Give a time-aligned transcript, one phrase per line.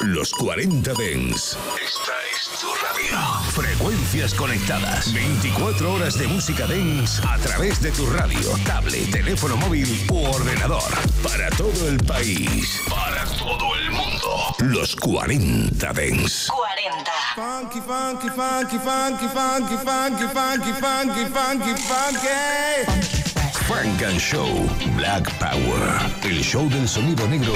[0.00, 1.58] Los 40 Dens.
[1.76, 3.18] Esta es tu radio.
[3.52, 5.12] Frecuencias conectadas.
[5.12, 10.90] 24 horas de música Dens a través de tu radio, tablet, teléfono móvil u ordenador.
[11.22, 12.80] Para todo el país.
[12.88, 14.54] Para todo el mundo.
[14.60, 16.48] Los 40 Dens.
[16.48, 17.12] 40.
[17.34, 23.09] Funky, funky, funky, funky, funky, funky, funky, funky, funky, funky.
[23.70, 26.00] Funk and Show Black Power.
[26.24, 27.54] El show del sonido negro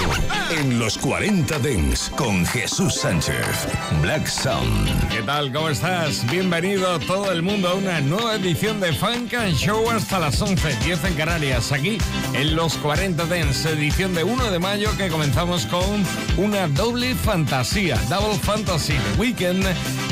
[0.57, 3.67] en los 40 Dents con Jesús Sánchez.
[4.01, 5.09] Black Sound.
[5.09, 5.53] ¿Qué tal?
[5.53, 6.25] ¿Cómo estás?
[6.31, 10.77] Bienvenido todo el mundo a una nueva edición de Funk and Show hasta las 11,
[10.85, 11.99] 10 en Canarias, aquí
[12.33, 16.05] en los 40 Dents, edición de 1 de mayo que comenzamos con
[16.37, 19.67] una doble fantasía, Double Fantasy de Weekend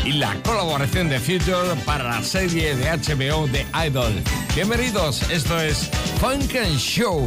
[0.04, 4.12] y la colaboración de Future para la serie de HBO de Idol.
[4.54, 5.88] Bienvenidos, esto es
[6.20, 7.26] Funk and Show.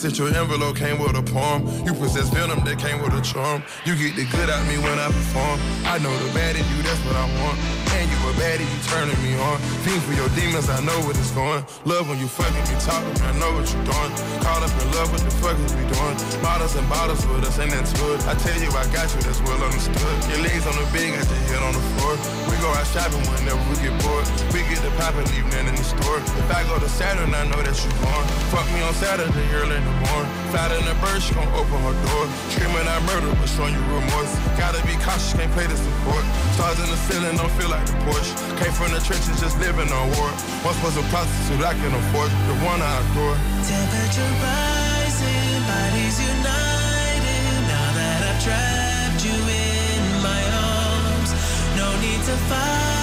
[0.00, 1.68] Sent your envelope, came with a poem.
[1.84, 3.60] You possess venom that came with a charm.
[3.84, 5.60] You get the good out me when I perform.
[5.84, 7.60] I know the bad in you, that's what I want
[8.00, 9.60] And you a baddie, you turning me on.
[9.84, 11.60] Fiend for your demons, I know what it's going.
[11.84, 14.12] Love when you fucking me talking, I know what you're doing.
[14.40, 16.16] Caught up in love, what the fuck is we doing?
[16.40, 18.16] Bottles and bottles with us, ain't that good?
[18.24, 20.16] I tell you, I got you, that's well understood.
[20.32, 22.16] Your legs on the bed, got your head on the floor.
[22.48, 24.24] We go out shopping whenever we get bored.
[24.56, 26.24] We get the pop and leave that in the store.
[26.24, 28.24] If I go to Saturn, I know that you gone.
[28.48, 30.30] Fuck me on Saturday, early in the morning.
[30.50, 32.24] Flat in the bird, she gon' open her door.
[32.52, 34.32] Screaming I murder, but showing you remorse.
[34.56, 36.24] Gotta be cautious, can't play the support.
[36.56, 38.32] Stars in the ceiling, don't feel like the Porsche.
[38.60, 40.30] Came from the trenches, just living on war.
[40.64, 43.36] Once was a prostitute, I can afford the one I adore.
[43.68, 47.60] Temperature rising, bodies united.
[47.68, 51.30] Now that I've trapped you in my arms,
[51.76, 52.99] no need to fight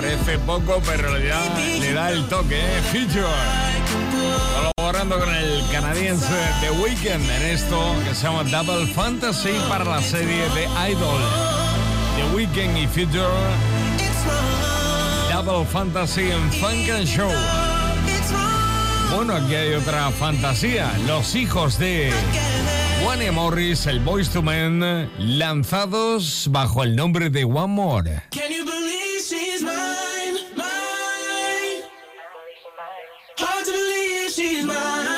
[0.00, 1.42] Parece poco, pero ya
[1.80, 2.82] le da el toque, ¿eh?
[2.92, 3.26] Feature.
[4.76, 10.00] colaborando con el canadiense The Weeknd en esto que se llama Double Fantasy para la
[10.00, 11.20] serie de Idol.
[12.14, 13.26] The Weeknd y Future.
[15.32, 17.32] Double Fantasy en Funk and Show.
[19.16, 20.92] Bueno, aquí hay otra fantasía.
[21.08, 22.12] Los hijos de
[23.02, 28.22] Juan Morris, el Boys to Men, lanzados bajo el nombre de One More.
[28.30, 30.38] Can you believe she's mine?
[30.56, 31.84] Mine.
[33.38, 34.64] Hard to believe she's.
[34.64, 35.17] Mine.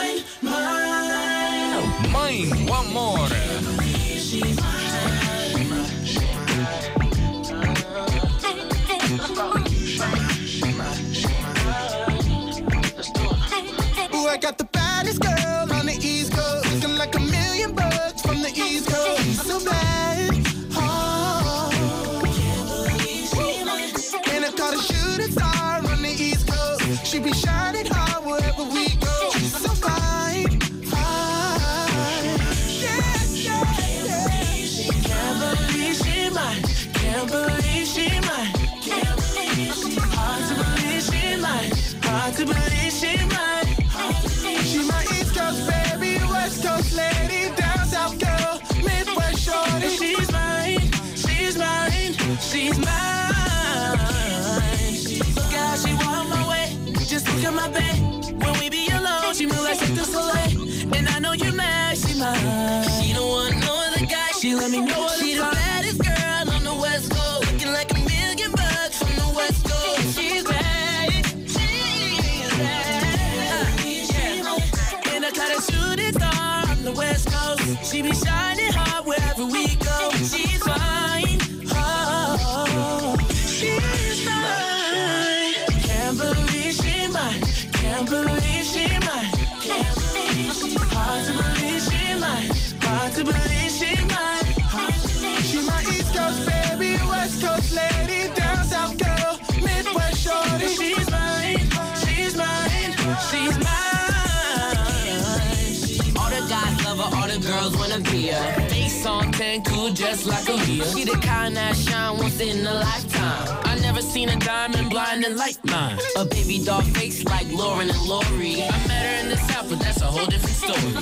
[109.51, 110.85] 10, cool just like a Mia.
[110.85, 113.59] She the kind that shine once in a lifetime.
[113.65, 115.99] I never seen a diamond blinding like mine.
[116.17, 118.63] A baby doll face like Lauren and Lori.
[118.63, 120.93] I met her in the South, but that's a whole different story.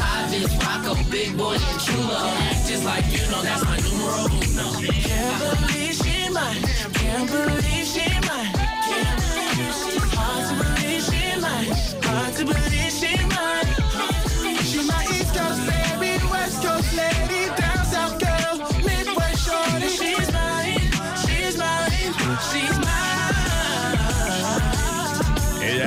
[0.00, 2.20] Five is Rocco, big boy and chulo.
[2.68, 4.66] Just like you know, that's my numero uno.
[5.08, 6.62] Can't believe she mine.
[7.00, 8.52] Can't believe she mine.
[8.88, 11.68] Can't believe she Hard to believe she mine.
[12.08, 13.27] Hard to believe she mine.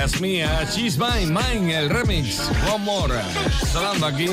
[0.03, 2.39] Es mía, She's Mine, Mine, el remix,
[2.73, 3.21] One More.
[3.71, 4.27] Sonando aquí.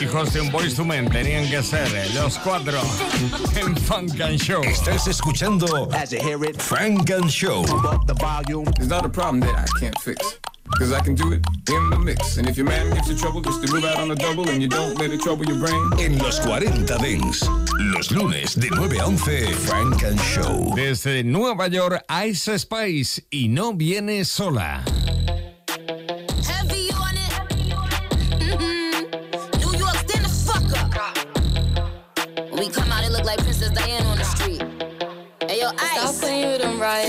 [0.00, 2.78] Hijos de un Boys to Men tenían que ser los cuatro
[3.56, 4.62] en Funk and Show.
[4.64, 7.62] Estás escuchando As you hear it, Frank and Show.
[7.62, 10.38] It's not a problem that I can't fix.
[10.78, 11.40] Cause I can do it
[11.70, 12.36] in the mix.
[12.38, 14.60] And if your man gives you trouble, just to move out on the double and
[14.60, 15.90] you don't let it trouble your brain.
[16.00, 17.46] En los 40 Dents.
[17.78, 20.72] Los lunes de 9 a 11, Frank and Show.
[20.74, 24.82] Desde Nueva York, Ice Spice y no viene sola.
[26.48, 27.32] Heavy on it.
[28.40, 29.60] Mm-hmm.
[29.60, 31.16] New York, stand the fuck up.
[32.50, 34.62] When we come out, it look like Princess Diana on the street.
[35.48, 36.20] Hey, yo, Stop Ice.
[36.20, 37.06] playing with them, right?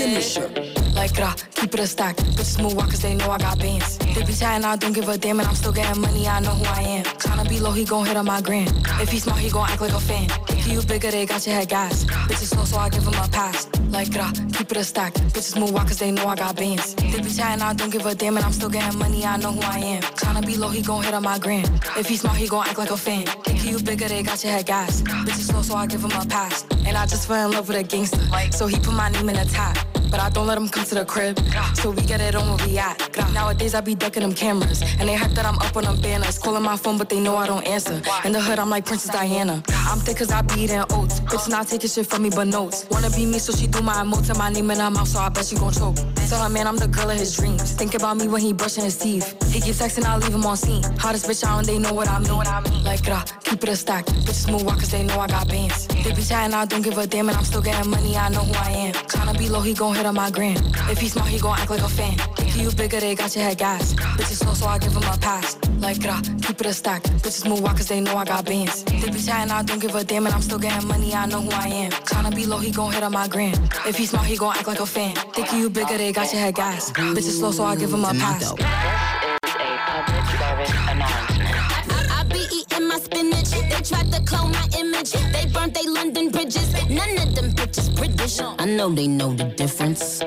[1.04, 2.16] Like, keep it a stack.
[2.16, 3.98] Bitches move walk cause they know I got bands.
[3.98, 6.52] They be chatting, I don't give a damn, and I'm still getting money, I know
[6.52, 7.04] who I am.
[7.04, 8.68] Tryna be low, he gon' hit on my gram.
[9.02, 10.30] If he smart, he gon' act like a fan.
[10.48, 12.06] If you bigger, they got your head gas.
[12.06, 13.68] Bitches slow, so I give him a pass.
[13.90, 15.12] Like, uh, keep it a stack.
[15.34, 16.94] Bitches move walk cause they know I got bands.
[16.94, 19.52] They be chatting, I don't give a damn, and I'm still getting money, I know
[19.52, 20.02] who I am.
[20.02, 21.66] Tryna be low, he gon' hit on my gram.
[21.98, 23.24] If he smart, he gon' act like a fan.
[23.44, 25.02] If you bigger, they got your head gas.
[25.02, 26.64] Bitches slow, so I give him a pass.
[26.86, 28.24] And I just fell in love with a gangster.
[28.52, 29.76] So he put my name in the top.
[30.14, 31.40] But I don't let him come to the crib.
[31.74, 32.96] So we get it on where we at.
[33.32, 34.80] Nowadays I be ducking them cameras.
[35.00, 36.38] And they hype that I'm up on them banners.
[36.38, 38.00] Calling my phone, but they know I don't answer.
[38.24, 39.60] In the hood, I'm like Princess Diana.
[39.70, 41.18] I'm thick cause I be eating oats.
[41.18, 42.86] Bitch not taking shit from me but notes.
[42.92, 45.18] Wanna be me, so she do my emotes and my name in her mouth, so
[45.18, 45.96] I bet she gon' choke.
[46.28, 47.72] Tell her man I'm the girl of his dreams.
[47.72, 49.26] Think about me when he brushing his teeth.
[49.52, 50.82] He get texting, I leave him on scene.
[50.98, 52.82] Hottest bitch out and they know what I mean.
[52.82, 54.06] Like, grah, keep it a stack.
[54.06, 55.86] Bitches move walk cause they know I got bands.
[55.86, 58.40] They be chatting, I don't give a damn, and I'm still getting money, I know
[58.40, 58.94] who I am.
[58.94, 60.56] Tryna be low, he gon' hit on my gram.
[60.90, 62.16] If he smart, he gon' act like a fan.
[62.36, 63.94] Think you bigger, they got your head gas.
[63.94, 65.58] Bitches slow, so I give him a pass.
[65.78, 67.02] Like, grah, keep it a stack.
[67.22, 68.84] Bitches move walk cause they know I got bands.
[68.84, 71.42] They be chatting, I don't give a damn, and I'm still getting money, I know
[71.42, 71.90] who I am.
[71.92, 73.54] Tryna be low, he gon' hit on my gram.
[73.86, 75.14] If he smart, he gon' act like a fan.
[75.34, 76.92] Think you bigger, they got your head gas.
[76.92, 78.38] Bitch slow, so I give him a pass.
[78.38, 81.54] This is a public service announcement.
[81.90, 83.50] I, I, be eating my spinach.
[83.50, 85.12] They tried to clone my image.
[85.12, 86.72] They burnt London bridges.
[86.88, 88.40] None of them bitches British.
[88.40, 90.22] I know they know the difference.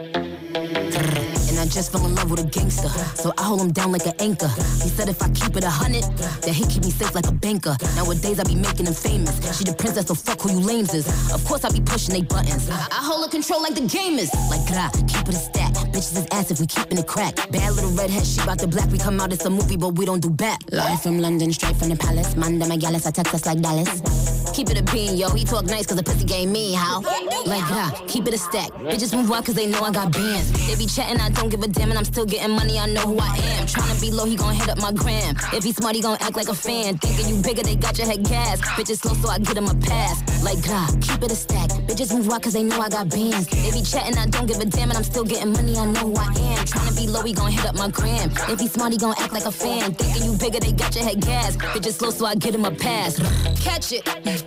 [1.69, 2.89] Just fell in love with a gangster.
[3.15, 4.47] So I hold him down like an anchor.
[4.47, 6.03] He said if I keep it a hundred,
[6.41, 7.75] then he keep me safe like a banker.
[7.95, 9.35] Nowadays I be making him famous.
[9.57, 11.05] She the princess, so fuck who you lames is.
[11.31, 12.69] Of course I be pushing they buttons.
[12.69, 14.33] I, I hold a control like the gamers.
[14.49, 15.73] Like gra, keep it a stack.
[15.93, 17.35] Bitches is ass if we keeping it crack.
[17.51, 18.89] Bad little redhead, she bout the black.
[18.91, 20.59] We come out, it's a movie, but we don't do back.
[20.71, 22.35] Live from London, straight from the palace.
[22.35, 24.36] Manda my gallus, I text us like Dallas.
[24.57, 25.29] Keep it a bean, yo.
[25.29, 27.01] He talk nice cause the pussy game me, how?
[27.45, 28.71] Like, gra, keep it a stack.
[28.89, 30.49] Bitches move out cause they know I got bands.
[30.65, 33.01] They be chatting, I don't give a damn, and I'm still getting money, I know
[33.01, 33.67] who I am.
[33.67, 35.35] Tryna be low, he gon' hit up my gram.
[35.53, 36.97] If he smart, he gon' act like a fan.
[36.97, 38.59] Thinking you bigger, they got your head gas.
[38.61, 40.43] Bitches slow, so I get him a pass.
[40.43, 41.69] Like, gra, keep it a stack.
[41.85, 43.45] Bitches move out cause they know I got bands.
[43.45, 46.09] They be chatting, I don't give a damn, and I'm still getting money, I know
[46.09, 46.65] who I am.
[46.65, 48.31] Tryna be low, he gon' hit up my gram.
[48.49, 49.93] If he smart, he gon' act like a fan.
[49.93, 51.55] Thinking you bigger, they got your head gas.
[51.57, 53.19] Bitches slow, so I get him a pass.
[53.63, 54.46] Catch it.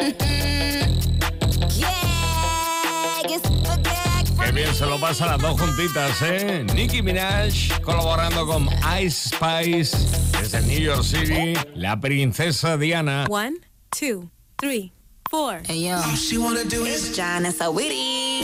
[4.42, 6.64] Qué bien se lo pasa las dos juntitas, ¿eh?
[6.74, 8.68] Nicki Minaj colaborando con
[9.00, 9.96] Ice Spice
[10.40, 13.26] desde New York City, la princesa Diana.
[13.28, 13.58] One,
[13.90, 14.92] two, three,
[15.30, 15.62] four.
[15.66, 16.00] Hey, yo.
[16.16, 18.42] She wanna do is John and Sawiri.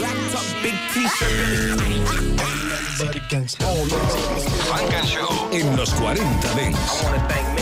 [0.63, 1.81] big t-shirt.
[4.69, 7.56] Funk and Show en los 40 Dents.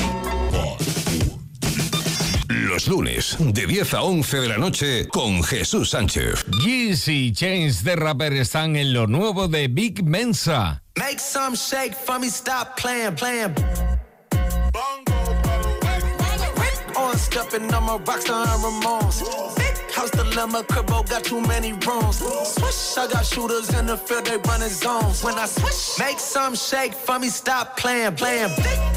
[2.74, 6.44] Los lunes, de 10 a 11 de la noche, con Jesús Sánchez.
[6.64, 10.82] Yeezy y Chains de Rapper están en lo nuevo de Big Mensa.
[10.96, 13.54] Make some shake for me, stop playing, playing.
[16.96, 19.63] On stepping, rockstar Ramones.
[20.04, 22.18] House dilemma, cribbo got too many rooms.
[22.18, 25.25] Swish, I got shooters in the field, they running zones.
[25.25, 28.50] When I swish, make some shake for me, stop playing, playing.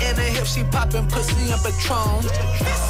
[0.04, 2.26] In the hip, she popping pussy and Patron.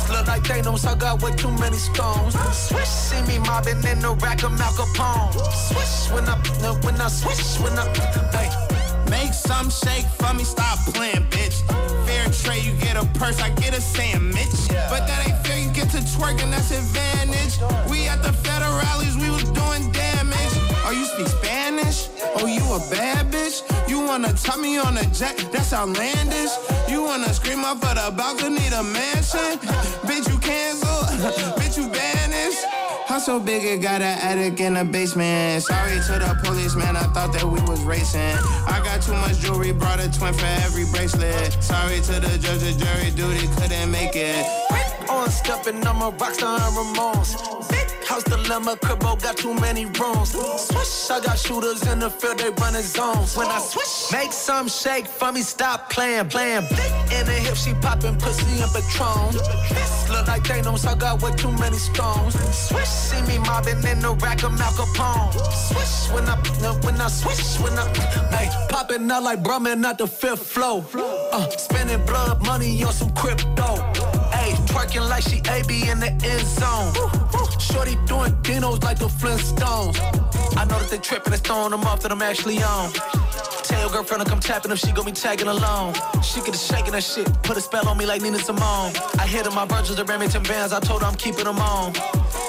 [0.09, 2.33] Look like Thanos, I got way too many stones.
[2.57, 5.31] Swish, see me mobbing in the rack of Mal.
[5.67, 6.37] Swish, when I,
[6.81, 7.85] when I swish, when I,
[8.33, 8.66] hey.
[9.09, 11.63] Make some shake for me, stop playing, bitch.
[12.05, 14.67] Fair trade, you get a purse, I get a sandwich.
[14.89, 17.59] But that ain't fair, you get to twerking, that's advantage.
[17.89, 20.53] We at the federales, we was doing damage.
[20.85, 22.09] Oh, you speak Spanish?
[22.35, 23.63] Oh, you a bad bitch?
[23.89, 25.37] You wanna top me on a jet?
[25.51, 26.51] That's outlandish.
[26.89, 29.59] You wanna scream up for the balcony, the mansion?
[30.07, 30.87] bitch, you cancel.
[31.59, 32.86] bitch, you banished.
[33.07, 35.63] House so big it got an attic in the basement.
[35.63, 38.19] Sorry to the police, man, I thought that we was racing.
[38.67, 41.53] I got too much jewelry, brought a twin for every bracelet.
[41.63, 44.66] Sorry to the judge, the jury duty couldn't make it.
[45.09, 47.69] On stepping, I'm a rockstar and Ramones.
[47.69, 50.31] Big house dilemma, cribbo got too many rooms.
[50.31, 53.37] Swish, I got shooters in the field, they running zones.
[53.37, 56.63] When I swish, make some shake for me, stop playing, playing.
[57.15, 59.31] In the hip, she popping pussy and Patron.
[59.69, 62.35] This look like Thanos, I got way too many stones.
[62.53, 65.31] Swish, see me mobbing in the rack of Mal Capone.
[65.71, 66.35] Swish, when I,
[66.83, 67.87] when I swish, when I,
[68.35, 70.85] hey, popping out like Brahmin at the fifth floor.
[71.31, 73.86] Uh, spending blood money on some crypto.
[74.67, 76.93] Twerking like she AB in the end zone.
[77.59, 79.97] Shorty doing dinos like the Flintstones.
[80.57, 82.91] I know that they tripping and throwing them off that I'm actually on.
[83.63, 85.93] Tell your girlfriend to come tapping if she gon' be tagging along.
[86.23, 88.93] She get to shaking that shit, put a spell on me like Nina Simone.
[89.19, 91.93] I hit her my Virgils, the Remington bands, I told her I'm keeping them on.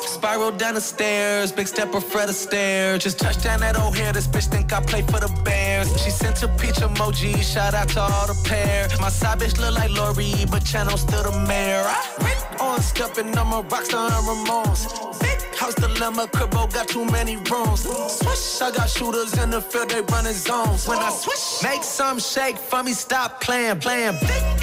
[0.06, 2.98] Spiral down the stairs, big stepper Fred Astaire.
[2.98, 5.67] Just touched down that old hair, this bitch think I play for the Bears.
[5.96, 8.88] She sent a peach emoji, shout out to all the pair.
[9.00, 11.84] My side bitch look like Lori, but channel still the mayor.
[11.86, 12.18] I
[12.60, 15.20] on stepping, I'm a rockstar and Ramones.
[15.20, 17.80] Big house dilemma, cribbo got too many rooms.
[17.82, 20.86] Swish, I got shooters in the field, they running zones.
[20.86, 24.14] When I swish, make some shake for me, stop playing, playing.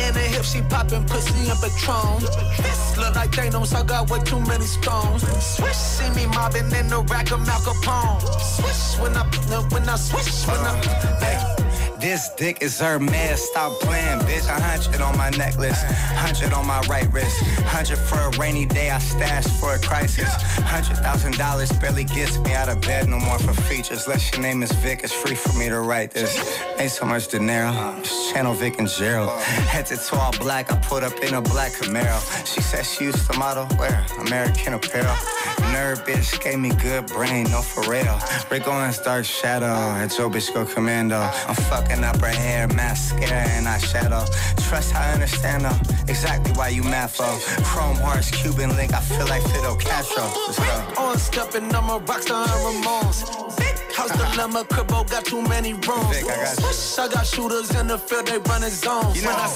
[0.03, 2.21] In the hip, she popping pussy and Patron.
[2.63, 5.21] This look like Thanos, I got way too many stones.
[5.55, 8.21] Swish, see me mobbing in the rack of Mal Capone.
[8.55, 9.23] Swish, when I,
[9.73, 10.73] when I swish, when I,
[11.19, 11.64] hey.
[11.99, 14.49] This dick is her man, stop playing, bitch.
[14.49, 15.81] I A hundred on my necklace,
[16.15, 18.89] hundred on my right wrist, hundred for a rainy day.
[18.89, 20.29] I stashed for a crisis.
[20.63, 24.05] Hundred thousand dollars barely gets me out of bed no more for features.
[24.05, 26.31] Unless your name is Vic, it's free for me to write this.
[26.77, 27.71] Ain't so much dinero,
[28.03, 29.31] just channel Vic and Gerald.
[29.41, 32.19] Headed to all black, I put up in a black Camaro.
[32.45, 34.05] She said she used to model, where?
[34.19, 35.15] American Apparel.
[35.73, 38.19] Nerd bitch gave me good brain, no for real.
[38.51, 41.19] Rick Owens dark shadow, and Joe bitch go commando.
[41.47, 44.25] I'm fucking up her hair, mascara and eyeshadow.
[44.67, 47.23] Trust I understand though, exactly why you mad for.
[47.63, 50.23] Chrome hearts, Cuban link, I feel like Fidel Castro.
[50.47, 51.01] Let's go.
[51.03, 53.57] On stepping, I'm a rockstar and Ramones.
[53.57, 56.09] Big house dilemma, cribbo got too many rooms.
[56.17, 57.03] Vic, I got you.
[57.03, 59.15] I got shooters in the field, they running zones.
[59.15, 59.47] You know- when I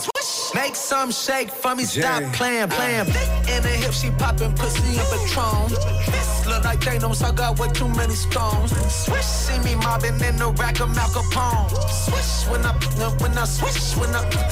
[0.56, 3.08] Make some shake for me, stop playing, playing.
[3.08, 5.70] In the hip, she popping pussy and Patron.
[6.12, 8.72] This look like they don't suck out with too many stones.
[8.91, 11.70] Swish, see me mobbing in the rack of Mal Capone.
[11.89, 12.74] Swish when I,
[13.22, 14.50] when I swish, when I.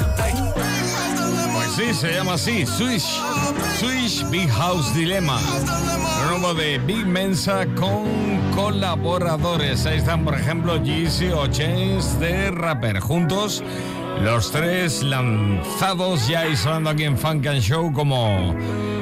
[1.54, 3.20] Pues sí, se llama así, Swish.
[3.80, 5.40] Swish Big House Dilemma.
[6.28, 8.06] Nuevo de Big Mensa con
[8.56, 9.86] colaboradores.
[9.86, 13.00] Ahí están, por ejemplo, Jeezy o Chains de Rapper.
[13.00, 13.64] Juntos,
[14.22, 18.56] los tres lanzados ya y sonando aquí en Funk and Show como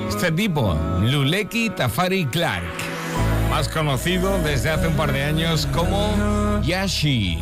[0.08, 2.64] este tipo, Luleki Tafari Clark.
[3.50, 7.38] Más conocido desde hace un par de años como Yashi.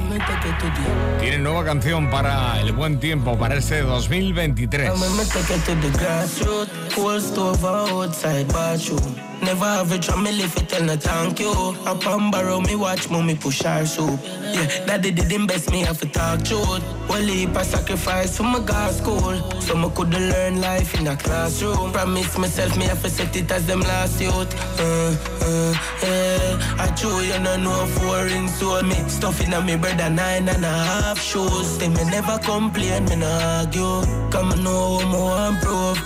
[1.20, 4.90] Tiene nueva canción para el buen tiempo, para este 2023.
[4.90, 6.94] I'ma take it to the grassroots.
[6.94, 9.16] Cold stove outside bathroom.
[9.44, 11.52] Never have a drum, me live it tell no thank you.
[11.86, 14.18] Up and borrow me watch mommy push our soup.
[14.24, 16.82] Yeah, daddy didn't best me have to talk truth.
[17.10, 19.36] Well, heap a sacrifice for my God school.
[19.60, 21.92] So me could learn life in a classroom.
[21.92, 24.54] Promise myself me have to set it as them last youth.
[24.80, 26.76] Uh, uh, yeah.
[26.80, 28.82] I true you no know foreign soul.
[28.84, 31.78] Me stuff in a me brother nine and a half shoes.
[31.78, 34.02] They me never complain, me no argue.
[34.32, 36.00] Come I know me want prove.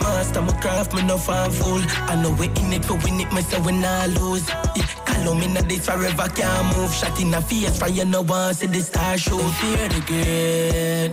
[0.00, 1.82] Master my craft, me no fan fool.
[2.10, 4.48] I know we in it for win it, me say we not lose.
[4.76, 6.92] Yeah, call me na this forever can't move.
[6.94, 9.38] Shot in the face, fire no one see the star show.
[9.38, 10.00] Fear the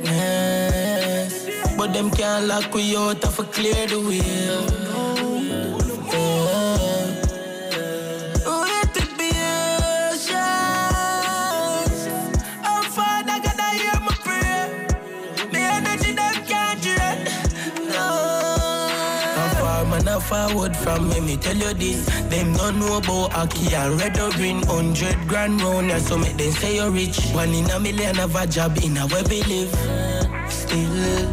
[0.04, 0.14] greatness,
[1.78, 4.93] but them can't lock we out of a clear the way.
[20.50, 22.06] Forward from me, me tell you this.
[22.30, 24.64] Them don't know about Aki and red or green.
[24.64, 27.20] Hundred grand round here, so make them say you're rich.
[27.34, 29.74] One in a million of a job in a where we live.
[30.50, 31.30] Still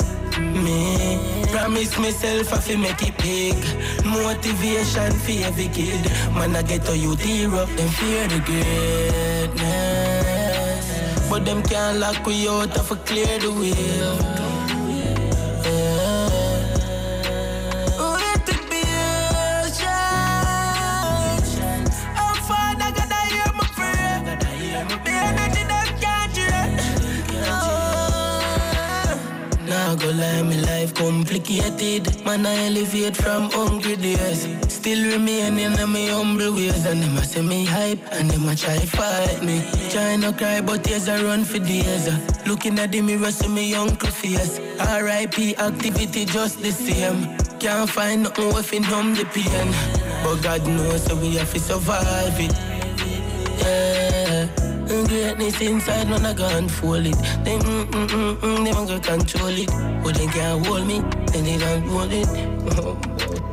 [0.64, 3.56] me promise myself I fi make it big.
[4.04, 6.04] Motivation for every kid.
[6.34, 9.60] Man I get to you hero, them fear the greatness.
[11.28, 14.39] But them can't lock we out of a clear the way.
[30.10, 32.24] Me life complicated.
[32.24, 34.48] Man, I elevate from hungry days.
[34.66, 36.84] Still remain in my humble ways.
[36.84, 39.62] And them a say me hype, and them a try fight me.
[39.90, 42.08] Try no cry, but tears I run for days.
[42.44, 44.58] Looking at the mirror, see me uncle face.
[44.80, 45.56] R.I.P.
[45.56, 47.36] activity just the same.
[47.60, 49.72] Can't find nothing if in numb the pain.
[50.24, 52.52] But God knows that we have to survive it.
[53.60, 54.09] Yeah.
[54.90, 57.14] Greatness inside, man, I can't fool it.
[57.44, 59.70] Them, mm, mm, mm, mm, them can control it.
[60.02, 61.00] But they can't hold me,
[61.32, 63.40] then they don't hold it.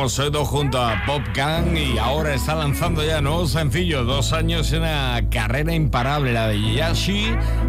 [0.00, 4.02] Oído junto a Pop Gang y ahora está lanzando ya nuevo sencillo.
[4.04, 7.26] Dos años y una carrera imparable, la de Yashi,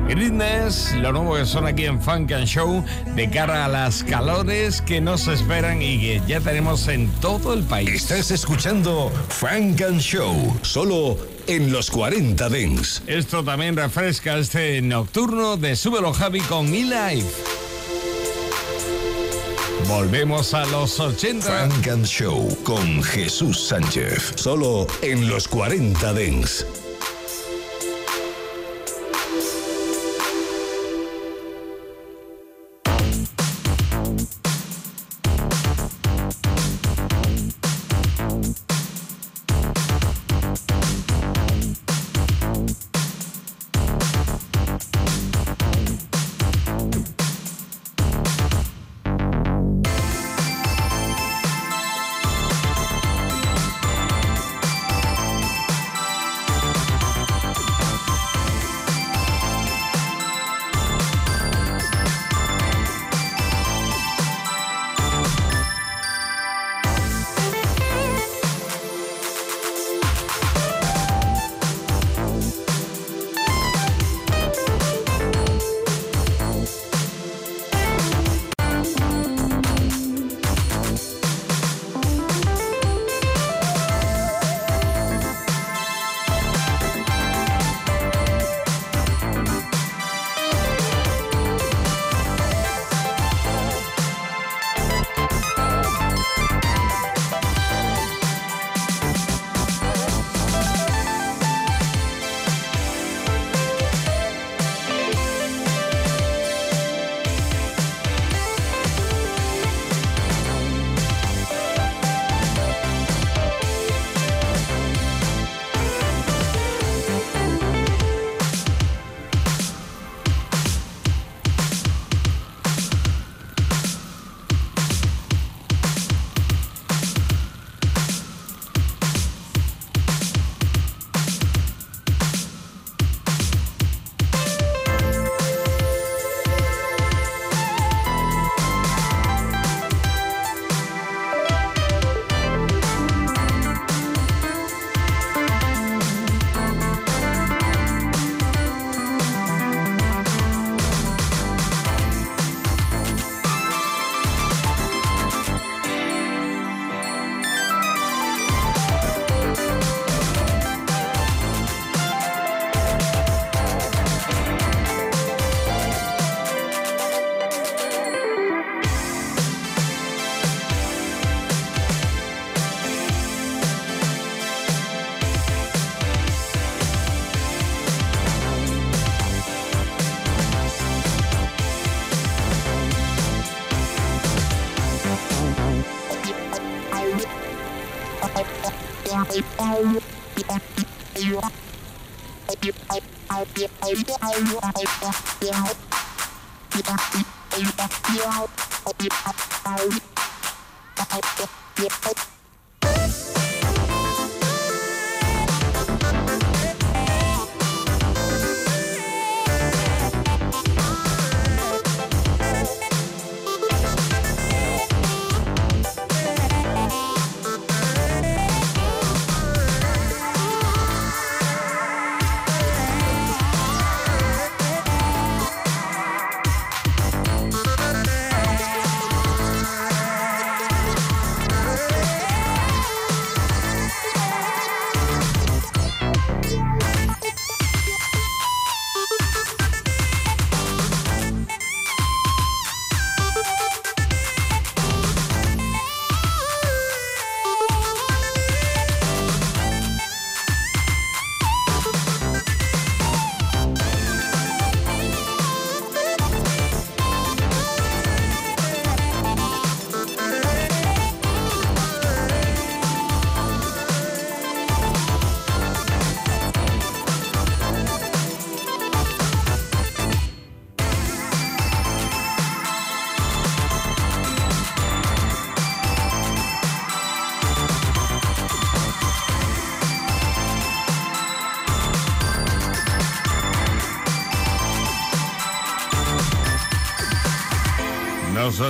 [0.08, 4.82] Greatness, lo nuevo que son aquí en Funk and Show, de cara a las calores
[4.82, 7.90] que nos esperan y que ya tenemos en todo el país.
[7.90, 11.18] Estás escuchando Funk and Show, solo
[11.48, 13.04] en los 40 Dents.
[13.08, 17.61] Esto también refresca este nocturno de Súbelo Javi con E-Life.
[19.92, 21.68] Volvemos a los 80.
[21.68, 26.66] Funk and Show con Jesús Sánchez, solo en los 40 Dents.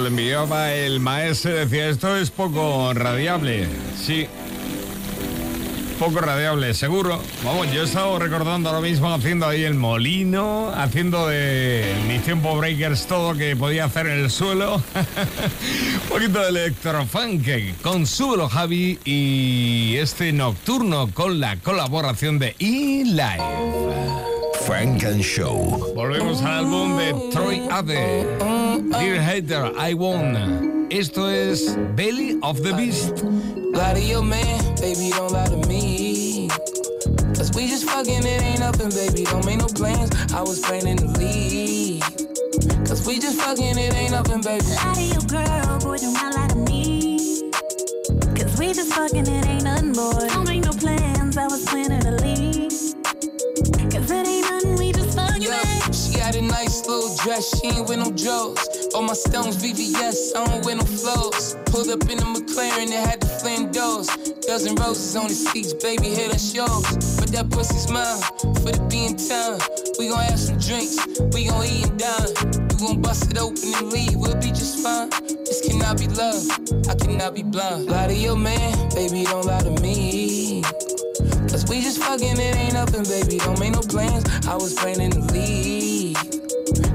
[0.02, 3.68] Lo enviaba el maestro, decía, esto es poco radiable.
[3.98, 4.28] Sí,
[6.02, 7.22] poco radiable, seguro.
[7.46, 13.06] Vamos, yo he recordando ahora mismo haciendo ahí el molino, haciendo de mis tiempo breakers
[13.06, 14.78] todo que podía hacer en el suelo.
[16.04, 17.48] Un poquito de electrofunk
[17.84, 23.44] con Súbelo Javi y este nocturno con la colaboración de E-Live.
[24.66, 25.94] Frank and Show.
[25.94, 28.61] Volvemos al álbum de Troy Ave.
[28.90, 30.88] Dear Hater, I Won.
[30.92, 33.24] Esto es Belly of the Beast.
[33.24, 36.50] Lie to your man, baby, don't lie to me.
[37.36, 40.10] Cause we just fucking, it ain't nothing, baby, don't make no plans.
[40.34, 42.02] I was planning to leave.
[42.88, 44.66] Cause we just fucking, it ain't nothing, baby.
[44.66, 47.50] Lie to your girl, boy, do not lie to me.
[48.36, 50.28] Cause we just fucking, it ain't nothing, boy.
[50.34, 52.72] Don't make no plans, I was planning to leave.
[53.92, 54.41] Cause it ain't
[56.32, 58.60] had a nice little dress, she ain't with no drawers.
[58.94, 61.58] All my stones VVS, I don't wear no flows.
[61.66, 64.08] Pulled up in a McLaren that had the flame doors.
[64.48, 67.20] Dozen roses on the seats, baby, hit us yours.
[67.20, 68.22] But that pussy's mine,
[68.64, 69.60] for the being time.
[70.00, 70.96] We gon' have some drinks,
[71.36, 72.32] we gon' eat and dine.
[72.72, 75.10] You gon' bust it open and leave, we'll be just fine.
[75.44, 76.48] This cannot be love,
[76.88, 77.88] I cannot be blind.
[77.88, 80.64] Lie to your man, baby, don't lie to me.
[81.52, 83.38] Cause we just fucking, it ain't nothing, baby.
[83.40, 84.24] Don't make no plans.
[84.48, 85.91] I was planning to leave.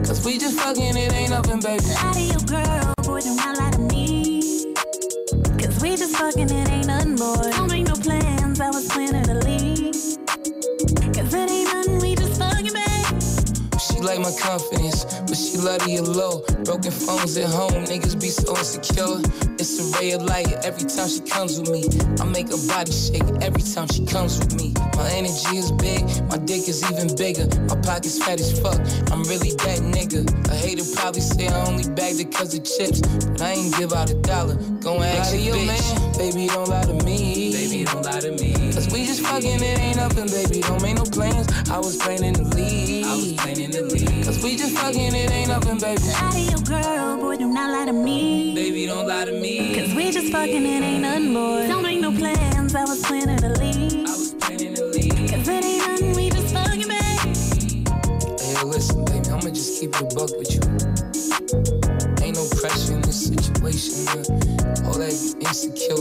[0.07, 1.83] Cause we just fucking, it ain't nothing, baby.
[1.85, 4.73] Lie to your girl, boy, do not lie to me.
[5.59, 7.51] Cause we just fucking, it ain't nothing, boy.
[7.51, 10.26] Don't make no plans, I was planning to leave.
[14.07, 16.41] Like my confidence, but she love the low.
[16.63, 19.19] Broken phones at home, niggas be so insecure.
[19.59, 21.91] It's a ray of light every time she comes with me.
[22.23, 24.73] I make her body shake every time she comes with me.
[24.95, 27.51] My energy is big, my dick is even bigger.
[27.67, 28.79] My pocket's fat as fuck,
[29.11, 30.23] I'm really that nigga.
[30.51, 33.93] A hater probably say I only bagged it cause of chips, but I ain't give
[33.93, 34.55] out a dollar.
[34.79, 37.46] Go and ask to your your man, baby, don't lie to me.
[39.37, 40.61] Cause we just fucking, it ain't nothing, baby.
[40.63, 41.47] Don't make no plans.
[41.69, 43.05] I was planning to leave.
[43.05, 44.25] I was planning to leave.
[44.25, 46.03] Cause we just fucking, it ain't nothing, baby.
[46.03, 48.55] Lie to your girl, boy, do not lie to me.
[48.55, 49.75] Baby, don't lie to me.
[49.79, 51.69] Cause we just fucking, it ain't nothing, boy.
[51.69, 54.09] Don't make no plans, I was planning to leave.
[54.09, 55.31] I was planning to leave.
[55.31, 58.41] Cause it ain't nothing, we just fucking, babe.
[58.41, 60.96] Hey, yo, listen, baby, I'ma just keep it a buck with you.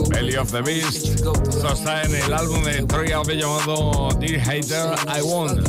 [0.08, 1.06] Belly of the Beast.
[1.06, 5.62] Esto está en el álbum de Troy Ave llamado Dear Hater, I Won.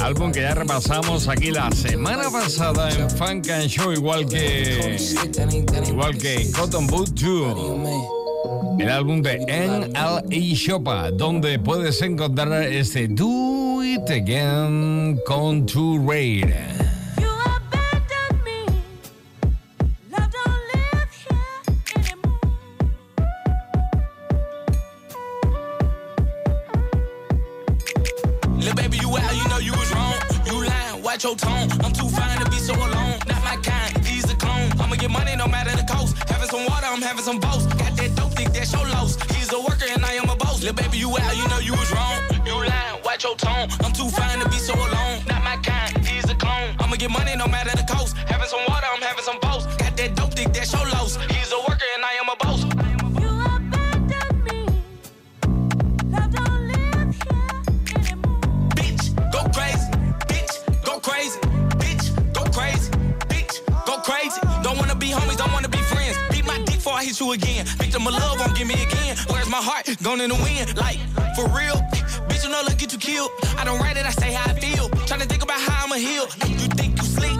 [0.00, 4.96] Álbum que ya repasamos aquí la semana pasada en Funk and Show, igual que
[5.88, 8.80] igual que Cotton Boot 2.
[8.80, 16.75] El álbum de NLE Shopa, donde puedes encontrar este Do It Again con True Raid.
[43.26, 43.68] Your tone.
[43.82, 45.18] I'm too fine to be so alone.
[45.26, 46.76] Not my kind, he's a clone.
[46.78, 48.16] I'ma get money no matter the cost.
[48.30, 49.66] Having some water, I'm having some boats.
[49.82, 51.16] Got that dope dick, that show lows.
[51.34, 52.62] He's a worker and I am a boss.
[58.78, 59.88] Bitch, go crazy.
[60.30, 61.40] Bitch, go crazy.
[61.82, 62.90] Bitch, go crazy.
[63.32, 63.54] Bitch,
[63.86, 64.40] go crazy.
[64.62, 66.16] Don't wanna be homies, don't wanna be friends.
[66.30, 67.66] Beat my dick before I hit you again.
[67.82, 69.16] Victim of love won't give me again.
[69.30, 69.84] Where's my heart?
[70.02, 70.76] Gone in the wind.
[70.76, 70.98] Like,
[71.34, 71.82] for real?
[73.16, 73.58] Bitch, you know, look, get you killed.
[73.58, 74.88] I don't write it, I say how I feel.
[75.06, 76.26] Tryna think about how I'ma heal.
[76.46, 77.38] You think you sleep?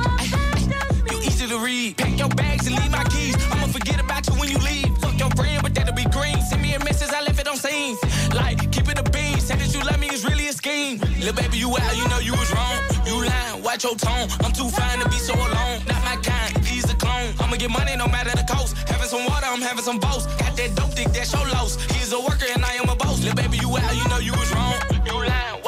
[1.11, 1.97] You easy to read.
[1.97, 3.37] Pack your bags and leave my keys.
[3.53, 4.97] I'ma forget about you when you leave.
[4.99, 6.41] Fuck your friend, but that'll be green.
[6.43, 7.97] Send me a message, I left it on scene.
[8.35, 9.39] Like, keep it a bean.
[9.41, 10.99] Say that you love me is really a scheme.
[11.21, 12.79] Little baby, you out, you know you was wrong.
[13.07, 14.29] You lying, watch your tone.
[14.45, 15.79] I'm too fine to be so alone.
[15.87, 17.35] Not my kind, he's a clone.
[17.41, 18.77] I'ma get money no matter the cost.
[18.89, 20.27] Having some water, I'm having some boats.
[20.43, 21.77] Got that dope dick, that show lows.
[21.95, 23.21] He's a worker and I am a boss.
[23.21, 24.56] Little baby, you out, you know you was wrong.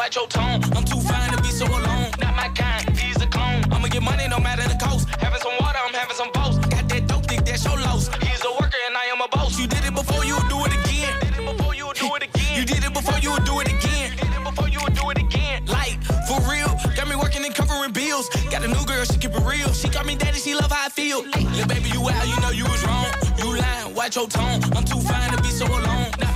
[0.08, 0.64] You watch your tone.
[0.74, 2.08] I'm too fine to be so alone.
[2.18, 3.62] Not my kind, he's a clone.
[3.70, 5.06] I'ma get money no matter the cost.
[5.20, 6.56] Having some water, I'm having some boats.
[6.66, 8.08] Got that dope dick, that show lows.
[8.24, 9.58] He's a worker and I am a boss.
[9.60, 11.12] You did it before, you do it again.
[11.20, 12.56] You Did it before, you do it again.
[12.56, 14.16] You did it before, you do it again.
[14.16, 15.66] Did it before, you do it again.
[15.66, 18.30] Like, for real, got me working and covering bills.
[18.50, 19.74] Got a new girl, she keep it real.
[19.74, 21.20] She got me daddy, she love how I feel.
[21.20, 23.12] Little baby, you out, you know you was wrong.
[23.36, 24.64] You lying, watch your tone.
[24.72, 26.27] I'm too fine to be so alone.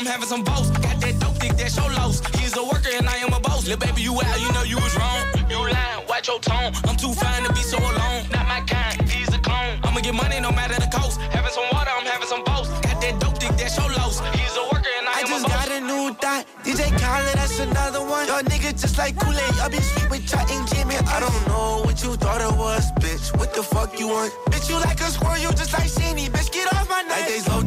[0.00, 0.70] I'm having some boats.
[0.80, 2.24] Got that dope dick, that show lows.
[2.40, 3.68] He's a worker and I am a boss.
[3.68, 5.20] Little baby, you out, you know you was wrong.
[5.44, 6.72] You lying, watch your tone.
[6.88, 8.24] I'm too fine to be so alone.
[8.32, 9.76] Not my kind, he's a clone.
[9.84, 11.20] I'ma get money no matter the cost.
[11.36, 12.72] Having some water, I'm having some boats.
[12.80, 14.24] Got that dope dick, that show lows.
[14.40, 15.68] He's a worker and I, I am just a boss.
[15.68, 16.48] got a new thought.
[16.64, 18.24] DJ Khaled, that's another one.
[18.26, 19.54] Y'all niggas just like Kool-Aid.
[19.60, 20.96] Y'all been sweet with y'all ain't Jimmy.
[20.96, 23.36] I don't know what you thought it was, bitch.
[23.36, 24.32] What the fuck you want?
[24.48, 26.32] Bitch, you like a squirrel, you just like Sheenie.
[26.32, 27.20] Bitch, get off my neck.
[27.20, 27.60] Like they slow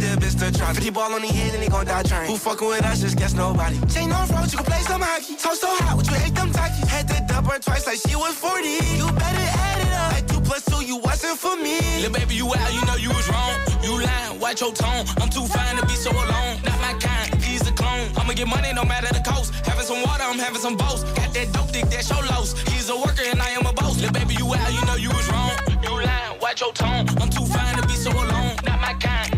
[0.64, 0.76] trying.
[0.76, 2.30] 50 ball on the head and they gon' die trying.
[2.30, 3.78] Who fucking with us, just guess nobody.
[3.88, 5.38] Chain on road, you can play some hockey.
[5.38, 6.88] So so hot, would you hate them talkies?
[6.88, 8.68] Had to dub her twice like she was 40.
[8.98, 10.12] You better add it up.
[10.14, 11.80] Like two plus two, you wasn't for me.
[12.02, 13.56] Little baby, you out, you know you was wrong.
[13.84, 15.06] You lying, watch your tone.
[15.22, 16.54] I'm too fine to be so alone.
[16.64, 18.08] Not my kind, he's a clone.
[18.18, 19.54] I'ma get money no matter the cost.
[19.68, 21.04] Having some water, I'm having some boats.
[21.20, 22.56] Got that dope dick, that show lows.
[22.72, 24.00] He's a worker and I am a boss.
[24.00, 25.52] Little baby, you out, you know you was wrong.
[25.84, 27.10] You lying, watch your tone.
[27.22, 28.56] I'm too fine to be so alone.
[28.66, 29.33] Not my kind,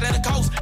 [0.00, 0.61] get of the cost.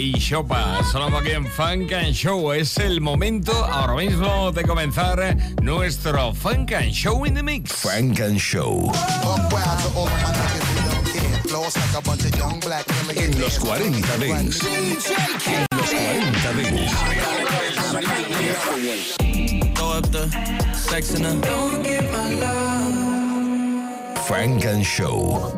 [0.00, 2.52] En la eShopa, sonando aquí en Funk and Show.
[2.52, 7.70] Es el momento ahora mismo de comenzar nuestro Funk and Show in the Mix.
[7.70, 8.90] Funk and Show.
[13.14, 14.64] En los 40 Dents.
[14.64, 16.96] En los 40 Dents.
[24.26, 25.52] Funk and Show.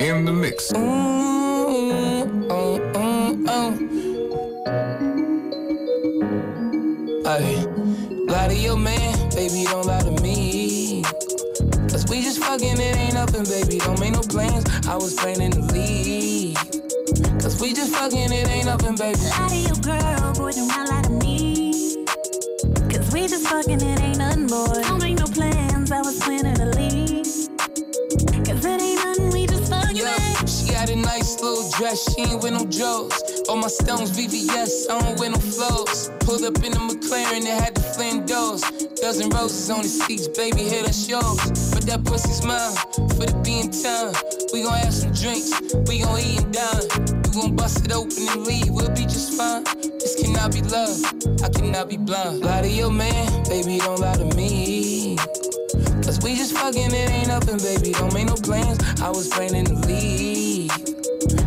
[0.00, 0.72] In the mix.
[0.74, 3.07] oh, oh, oh.
[7.24, 7.64] Ay,
[8.26, 11.02] lie to your man, baby, don't lie to me.
[11.88, 14.66] Cause we just fucking, it ain't nothing, baby, don't make no plans.
[14.86, 16.56] I was playing in the league.
[17.40, 19.18] Cause we just fucking, it ain't nothing, baby.
[19.18, 22.04] Lie to your girl, boy, do not lie to me.
[22.90, 24.82] Cause we just fucking, it ain't nothing, boy.
[24.82, 27.48] Don't make no plans, I was planning to leave.
[28.44, 30.27] Cause it ain't nothing, we just fucking, Yeah,
[30.78, 33.42] got a nice little dress, she ain't with no drawers.
[33.48, 36.10] All my stones VVS, I don't wear no flows.
[36.20, 38.62] Pulled up in the McLaren, it had the flame doors.
[39.02, 41.74] Dozen roses on the seats, baby, hit her shows.
[41.74, 42.76] But that pussy's mine,
[43.18, 44.14] for the being time.
[44.52, 45.50] We gon' have some drinks,
[45.90, 46.86] we gon' eat and dine.
[47.26, 49.64] We gon' bust it open and leave, we'll be just fine.
[49.98, 50.94] This cannot be love,
[51.42, 52.40] I cannot be blind.
[52.46, 55.16] Lie to your man, baby, don't lie to me.
[56.06, 57.92] Cause we just fucking, it ain't nothing, baby.
[57.98, 58.78] Don't make no plans.
[59.02, 60.47] I was planning to leave.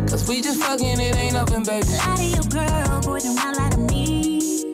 [0.08, 1.86] Cause we just fucking, it ain't nothing, baby.
[1.88, 4.72] Lie to your girl, boy, do not lie to me.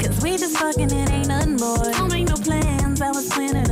[0.00, 1.90] Cause we just fucking, it ain't nothing, boy.
[1.92, 3.63] Don't make no plans, I was planning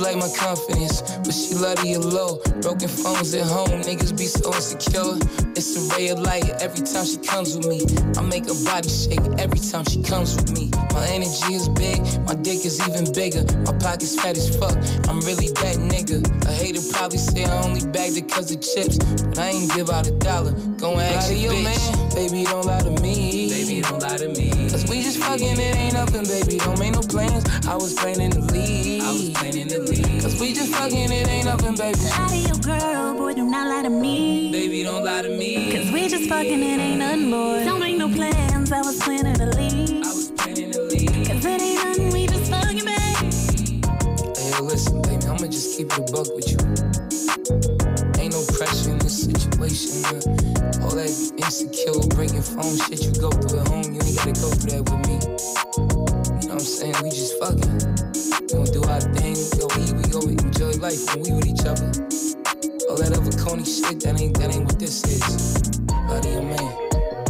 [0.00, 2.40] like my confidence, but she love the low.
[2.62, 5.20] Broken phones at home, niggas be so insecure.
[5.54, 7.84] It's a ray of light every time she comes with me.
[8.16, 10.70] I make her body shake every time she comes with me.
[10.96, 13.44] My energy is big, my dick is even bigger.
[13.68, 14.76] My pockets fat as fuck,
[15.08, 16.24] I'm really that nigga.
[16.48, 19.90] A hater probably say I only bagged it cause of chips, but I ain't give
[19.90, 20.52] out a dollar.
[20.80, 23.49] Gon' ask Lie to your your man, baby, don't lie to me.
[23.80, 24.50] Baby, don't lie to me.
[24.68, 27.44] Cause we just fucking, it ain't nothing, baby, don't make no plans.
[27.66, 29.00] I was planning in the league.
[29.02, 30.20] I was planning in the league.
[30.20, 31.98] Cause we just fucking, it ain't nothing, baby.
[31.98, 34.52] Lie to your girl, boy, do not lie to me.
[34.52, 35.72] Baby, don't lie to me.
[35.72, 37.64] Cause we just fucking, it ain't nothing, boy.
[37.64, 40.04] Don't make no plans, I was planning to leave.
[40.04, 41.26] I was playing in the league.
[41.26, 43.80] Cause it ain't nothing, we just fucking, baby.
[44.36, 46.58] Hey, yo, listen, baby, I'ma just keep it a buck with you.
[48.20, 50.49] Ain't no pressure in this situation.
[50.90, 51.06] All that
[51.38, 54.82] insecure, breaking phone shit you go through at home, you ain't gotta go through that
[54.90, 55.22] with me.
[56.42, 56.98] You know what I'm saying?
[57.06, 57.78] We just fucking.
[58.42, 61.46] We gon' do our thing, we go eat, we go enjoy life when we with
[61.46, 61.86] each other.
[62.90, 65.78] All that other corny shit, that ain't, that ain't what this is.
[65.86, 66.58] Lie your man.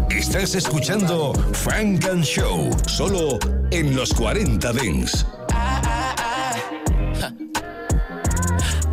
[0.09, 3.39] Estás escuchando Funk and Show, solo
[3.73, 5.27] en los 40 Dance.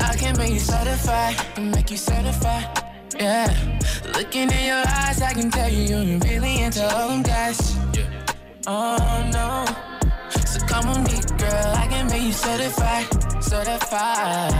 [0.02, 2.87] I can make you certified, make you certified.
[3.20, 3.80] Yeah,
[4.14, 7.76] looking in your eyes, I can tell you you're really into all them guys.
[8.68, 8.98] Oh
[9.34, 9.66] no,
[10.46, 13.08] so come on me, girl, I can make you certified,
[13.44, 14.54] certified.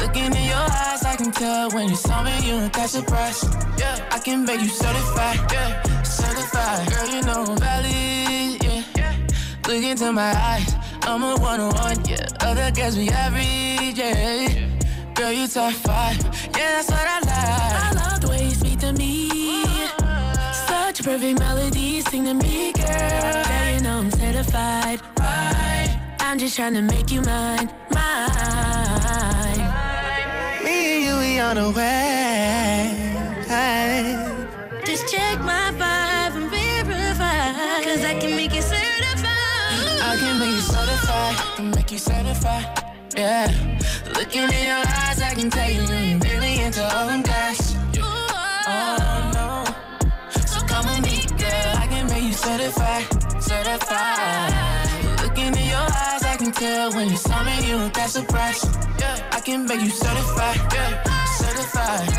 [0.00, 3.44] Looking in your eyes, I can tell when you saw me, you ain't that surprised.
[3.78, 6.90] Yeah, I can make you certified, yeah, certified.
[6.90, 9.16] Girl, you know I'm valid, yeah.
[9.66, 12.26] Look into my eyes, I'm a one-on-one, yeah.
[12.40, 14.75] Other guys be average, yeah.
[15.16, 16.22] Girl, you top five,
[16.54, 17.30] yeah, that's what I like.
[17.32, 19.30] I love the way you speak to me.
[20.52, 22.84] Such a perfect melody, sing to me, girl.
[22.84, 25.98] Yeah, you know I'm certified, right?
[26.20, 29.58] I'm just trying to make you mine, mine.
[30.62, 32.92] Me and you, we on the way.
[34.84, 37.82] Just check my vibe and verify.
[37.84, 39.26] Cause I can make it certified.
[40.02, 42.95] I can make you certified, can make you certified.
[43.16, 43.48] Yeah,
[44.14, 47.74] looking in your eyes, I can tell you you're really into all them guys.
[47.98, 49.64] Oh no,
[50.44, 51.76] so come with me, girl.
[51.82, 53.04] I can make you certified,
[53.42, 54.52] certified.
[55.22, 58.66] Looking in your eyes, I can tell when you saw me, you ain't that surprised.
[59.00, 62.10] Yeah, I can make you certified, yeah, certified.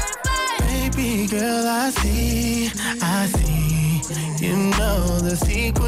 [0.61, 2.71] Baby girl, I see,
[3.03, 3.76] I see.
[4.09, 5.85] You know the sequence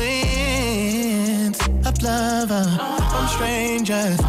[1.87, 4.23] of love uh, from strangers to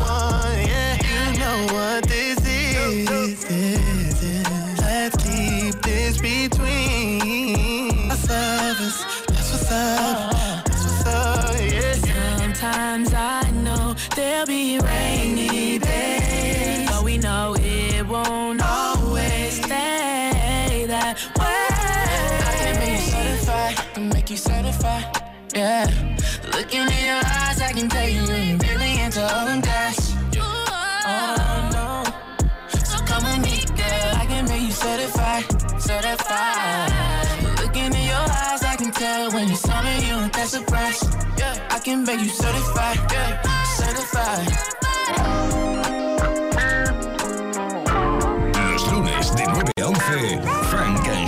[0.00, 0.66] one.
[0.66, 3.06] Yeah, you know what this is.
[3.06, 4.80] This is.
[4.80, 9.04] Let's keep this between us lovers.
[9.28, 10.64] That's what's up.
[10.64, 11.54] That's what's up.
[11.60, 12.36] Yeah.
[12.38, 14.78] Sometimes I know there'll be
[24.34, 25.06] you certified.
[25.54, 25.86] Yeah,
[26.52, 30.12] looking in your eyes, I can tell you you're really into all them guys.
[31.06, 32.02] Oh no,
[32.90, 34.10] so come with me, girl.
[34.22, 35.44] I can make you certified,
[35.80, 36.90] certified.
[37.60, 41.04] Looking in your eyes, I can tell when you saw me, you ain't that surprised.
[41.38, 43.40] Yeah, I can make you certified, yeah,
[43.78, 44.48] certified.
[48.72, 50.73] Los lunes de 9 a 11, Funk and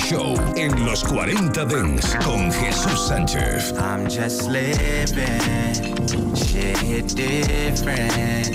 [0.08, 3.72] Show en los 40 Dance con Jesús Sánchez.
[3.76, 5.26] I'm just living,
[6.36, 8.54] shit hit different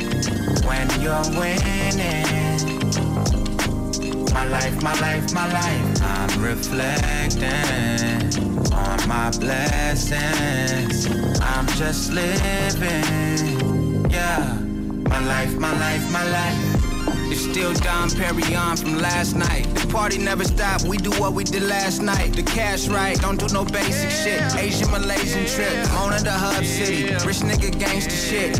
[0.64, 2.64] when you're winning.
[4.34, 6.02] My life, my life, my life.
[6.02, 7.44] I'm reflecting
[8.72, 11.06] on my blessings.
[11.42, 14.58] I'm just living, yeah.
[15.10, 16.81] My life, my life, my life.
[17.32, 19.64] It's still Dom Perignon from last night.
[19.76, 22.34] The party never stopped, we do what we did last night.
[22.34, 24.42] The cash right, don't do no basic shit.
[24.58, 27.04] Asian Malaysian trip, Mona the hub city.
[27.26, 28.60] Rich nigga gangster shit.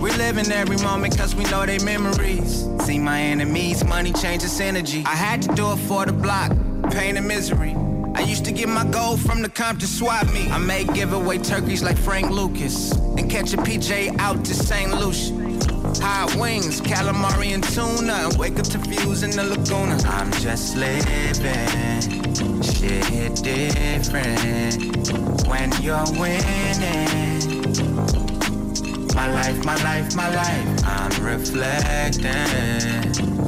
[0.00, 2.68] We're living every moment cause we know they memories.
[2.80, 5.02] See my enemies, money changes energy.
[5.06, 6.52] I had to do it for the block,
[6.90, 7.74] pain and misery.
[8.14, 10.50] I used to get my gold from the Compton swap me.
[10.50, 14.92] I may give away turkeys like Frank Lucas and catch a PJ out to St.
[15.00, 15.39] Lucia.
[15.98, 19.98] Hot wings, calamari and tuna, wake up to views in the Laguna.
[20.06, 21.34] I'm just living,
[22.62, 24.76] shit different
[25.46, 27.40] when you're winning.
[29.14, 30.84] My life, my life, my life.
[30.84, 32.30] I'm reflecting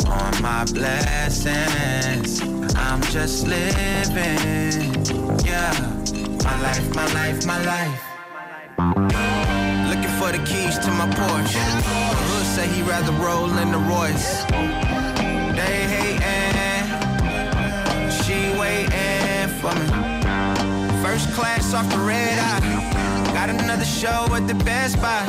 [0.06, 2.42] on my blessings.
[2.76, 4.92] I'm just living,
[5.44, 5.72] yeah.
[6.44, 8.02] My life, my life, my life.
[9.88, 12.11] Looking for the keys to my Porsche.
[12.54, 14.44] Say he rather roll in the Royce.
[15.56, 16.84] They hating,
[18.22, 19.86] she waiting for me.
[21.02, 23.32] First class off the red eye.
[23.32, 25.26] Got another show at the Best Buy.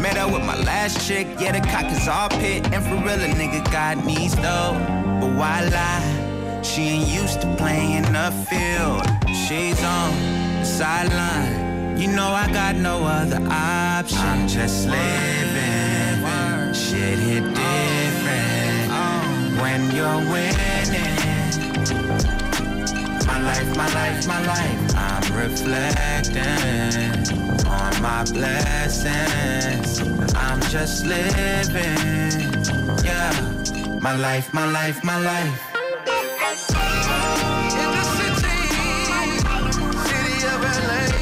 [0.00, 2.66] Met up with my last chick, yeah, the cock is all pit.
[2.72, 4.74] And for real, a nigga got needs though.
[5.20, 6.62] But why lie?
[6.64, 9.06] She ain't used to playing in the field.
[9.46, 10.10] She's on
[10.58, 11.96] the sideline.
[11.96, 14.18] You know I got no other option.
[14.18, 15.77] I'm just living.
[17.00, 18.90] Hit different
[19.60, 21.76] when you're winning.
[23.24, 24.96] My life, my life, my life.
[24.96, 26.42] I'm reflecting
[27.68, 30.00] on my blessings.
[30.34, 32.52] I'm just living.
[33.04, 33.32] Yeah.
[34.00, 35.74] My life, my life, my life.
[35.74, 35.80] In
[37.94, 38.58] the city,
[40.08, 41.17] city of LA.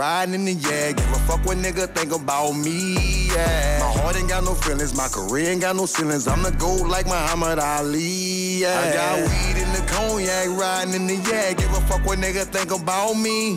[0.00, 0.92] Riding in the yeah.
[0.92, 3.80] Give a fuck what nigga think about me, yeah.
[3.80, 6.26] My heart ain't got no feelings, my career ain't got no ceilings.
[6.26, 8.80] I'm the GOAT like Muhammad Ali, yeah.
[8.80, 11.52] I got weed in the cognac, riding in the yeah.
[11.52, 13.56] Give a fuck what nigga think about me.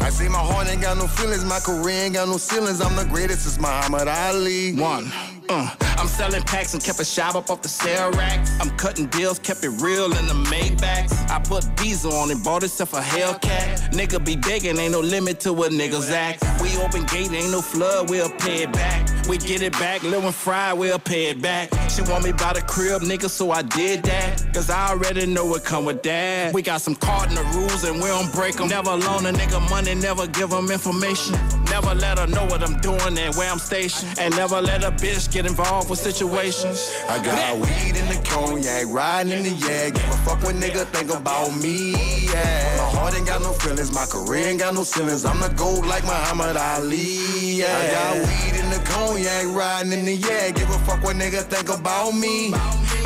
[0.00, 2.80] I say my heart ain't got no feelings, my career ain't got no ceilings.
[2.80, 4.74] I'm the greatest, it's Muhammad Ali.
[4.74, 5.12] One.
[5.48, 5.68] Uh,
[6.04, 8.46] I'm selling packs and kept a shop up off the sale rack.
[8.60, 11.30] I'm cutting deals, kept it real in the Maybachs.
[11.30, 13.90] I put diesel on and bought itself a Hellcat.
[13.90, 16.44] Nigga be begging, ain't no limit to what niggas act.
[16.60, 19.08] We open gate, ain't no flood, we'll pay it back.
[19.26, 21.70] We get it back, Lil and Fry, we'll pay it back.
[21.88, 24.44] She want me by the crib, nigga, so I did that.
[24.52, 26.52] Cause I already know what come with that.
[26.52, 28.68] We got some cardinal rules and we don't break them.
[28.68, 31.34] Never loan a nigga money, never give them information.
[31.70, 34.18] Never let her know what I'm doing and where I'm stationed.
[34.18, 36.90] And never let a bitch get involved with situations.
[37.08, 39.90] I got weed in the cognac, riding in the yeah.
[39.90, 41.92] Give a fuck what nigga think about me,
[42.26, 42.76] yeah.
[42.78, 45.24] My heart ain't got no feelings, my career ain't got no ceilings.
[45.24, 47.70] I'm the GOAT like Muhammad Ali, yeah.
[47.70, 50.50] I got weed in the cognac, riding in the yeah.
[50.50, 52.52] Give a fuck what nigga think about me.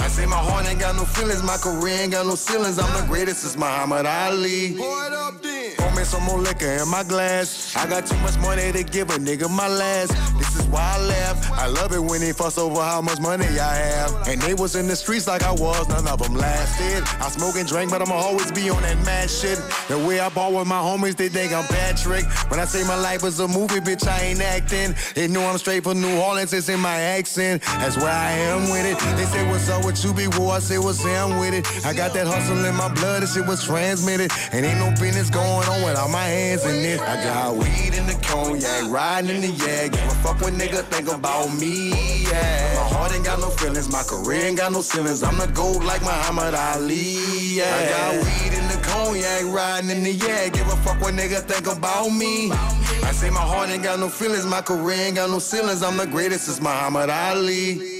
[0.01, 2.79] I say my heart ain't got no feelings, my career ain't got no ceilings.
[2.79, 4.75] I'm the greatest, it's Muhammad Ali.
[4.77, 5.77] Pour it up then.
[5.77, 7.77] Pour me some more liquor in my glass.
[7.77, 10.13] I got too much money to give a nigga my last.
[10.39, 11.53] This is why I laugh.
[11.53, 14.29] I love it when they fuss over how much money I have.
[14.29, 17.03] And they was in the streets like I was, none of them lasted.
[17.21, 19.59] I smoke and drink, but I'ma always be on that mad shit.
[19.89, 22.25] The way I ball with my homies, they think I'm Patrick.
[22.51, 24.95] When I say my life is a movie, bitch, I ain't acting.
[25.15, 27.63] They know I'm straight from New Orleans, it's in my accent.
[27.81, 28.99] That's where I am with it.
[29.17, 30.55] They say, what's up with you, be war?
[30.55, 31.65] I say, what's am with it?
[31.87, 34.31] I got that hustle in my blood, this shit was transmitted.
[34.53, 37.01] And ain't no business going on without my hands in it.
[37.01, 39.89] I got weed in the cognac, riding in the yeah.
[39.89, 42.58] Give a fuck what nigga think about me, yeah.
[42.75, 45.23] My heart ain't got no feelings, my career ain't got no ceilings.
[45.23, 47.75] I'm the GOAT like Muhammad Ali, yeah.
[47.75, 50.49] I got weed in the cognac, riding in the yeah.
[50.49, 52.51] Give a fuck what nigga think about me.
[52.53, 55.83] I say my heart ain't got no feelings, my career ain't got no ceilings.
[55.83, 57.98] I'm the greatest, it's Muhammad Ali.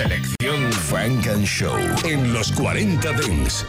[0.00, 3.66] Selección Frank and Show en los 40 Dents.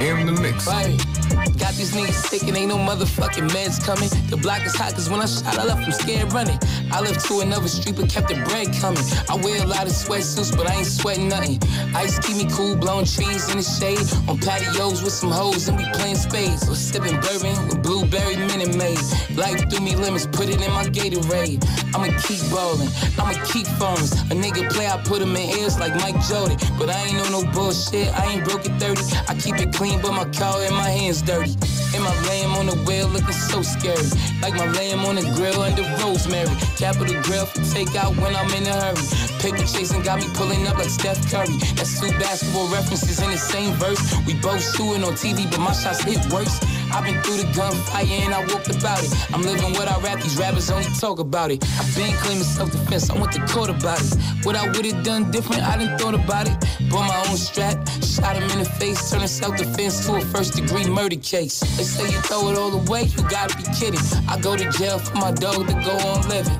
[0.00, 0.66] In the mix.
[0.66, 1.11] Right.
[1.58, 4.08] Got these niggas thinking ain't no motherfucking meds coming.
[4.28, 6.58] The block is hot cause when I shot, I left from scared running.
[6.90, 9.02] I left to another street but kept the bread coming.
[9.28, 11.58] I wear a lot of sweatsuits but I ain't sweating nothing.
[11.94, 14.04] Ice keep me cool, blowing trees in the shade.
[14.28, 16.68] On patios with some hoes and we playing spades.
[16.68, 19.00] Or sipping bourbon with blueberry Minute Maid.
[19.36, 21.64] Life threw me limits, put it in my Gatorade.
[21.94, 24.12] I'ma keep ballin', I'ma keep phones.
[24.30, 26.58] A nigga play, I put him in ears like Mike Jordan.
[26.78, 29.00] But I ain't on no bullshit, I ain't broke at 30.
[29.28, 31.54] I keep it clean, but my car in my hands dirty.
[31.94, 34.08] And my lamb on the wheel looking so scary.
[34.40, 36.54] Like my lamb on the grill under rosemary.
[36.76, 39.04] Capital grill for takeout when I'm in a hurry.
[39.38, 41.56] Paper chasing got me pulling up like Steph Curry.
[41.76, 44.00] That's two basketball references in the same verse.
[44.26, 46.58] We both shooting on TV, but my shots hit worse.
[46.92, 49.10] I've been through the gunfire and I walked about it.
[49.32, 51.64] I'm living what I rap, these rappers only talk about it.
[51.78, 54.14] I've been claiming self-defense, I went to court about it.
[54.44, 56.56] What I would've done different, I didn't thought about it.
[56.90, 61.16] Bought my own strap, shot him in the face, turning self-defense to a first-degree murder
[61.16, 61.60] case.
[61.60, 64.00] They say you throw it all away, you gotta be kidding.
[64.28, 66.58] I go to jail for my dog to go on living.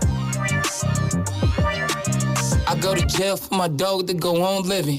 [2.66, 4.98] I go to jail for my dog to go on living.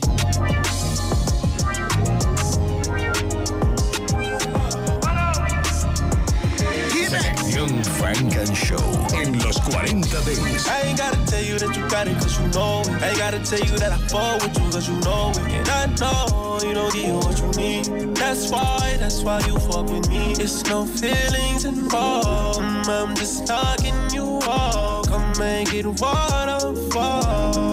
[8.23, 10.67] Selección Funk and Show en los 40 Dance.
[10.67, 13.01] I ain't gotta tell you that you got it cause you know it.
[13.01, 15.67] I ain't gotta tell you that I fall with you cause you know it.
[15.67, 18.15] And I know you don't get what you need.
[18.15, 20.33] That's why, that's why you fuck with me.
[20.33, 22.59] It's no feelings involved.
[22.59, 25.07] Mm, I'm just knocking you off.
[25.07, 27.53] Come make it waterfall.
[27.53, 27.72] Diving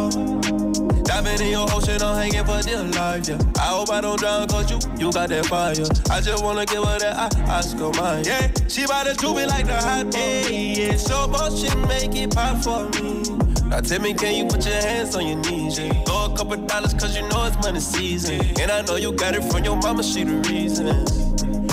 [1.38, 3.38] in your ocean, I'm hanging for dear life, yeah.
[3.56, 5.74] I hope I don't drown, cause you, you got that fire.
[6.10, 8.50] I just wanna give her that I, Oscar mine, yeah.
[8.68, 10.96] She bout to do me like the hot yeah, yeah.
[10.96, 13.22] So motion, make it pop for me.
[13.68, 15.78] Now tell me, can you put your hands on your knees?
[15.78, 15.92] Yeah?
[16.04, 18.40] Throw a couple dollars, cause you know it's money season.
[18.60, 20.86] And I know you got it from your mama, she the reason.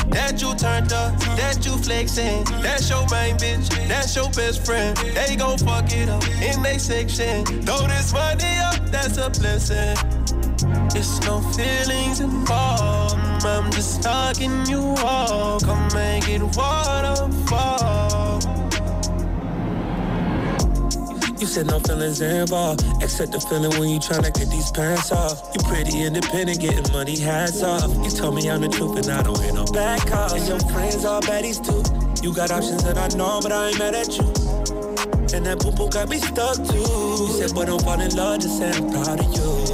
[0.10, 2.44] That you turned up, that you flexing.
[2.62, 4.96] That's your main bitch, that's your best friend.
[4.98, 7.46] They gon' fuck it up in they section.
[7.46, 9.98] Throw this money up, that's a blessing.
[10.96, 13.46] It's no feelings involved.
[13.46, 15.60] I'm just talking you all.
[15.60, 18.17] Come make it waterfall.
[21.40, 25.40] You said no feelings involved, except the feeling when you tryna get these pants off.
[25.54, 27.94] You pretty independent, getting money hats off.
[28.04, 30.34] You told me I'm the truth and I don't hear no back calls.
[30.34, 31.84] And your friends all baddies too.
[32.26, 34.26] You got options that I know, but I ain't mad at you.
[35.36, 36.78] And that boo got me stuck too.
[36.78, 39.67] You said, boy, don't fall in love, just say I'm proud of you.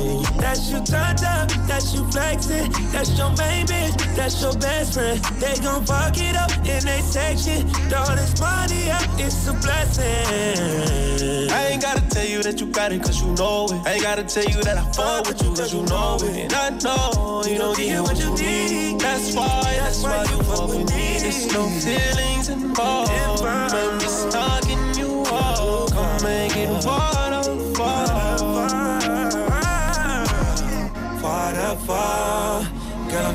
[0.53, 2.69] That's you turned up, that's you flexing.
[2.91, 5.19] That's your main bitch, that's your best friend.
[5.41, 7.67] They gon' fuck it up in they section.
[7.89, 11.49] Throw this money up, it's a blessing.
[11.49, 13.81] I ain't gotta tell you that you got it cause you know it.
[13.83, 16.53] I ain't gotta tell you that I fuck with you cause you know it.
[16.53, 19.01] And I know you don't get what you need.
[19.01, 21.17] That's why, that's why you fuck with me.
[21.17, 23.09] There's no feelings involved.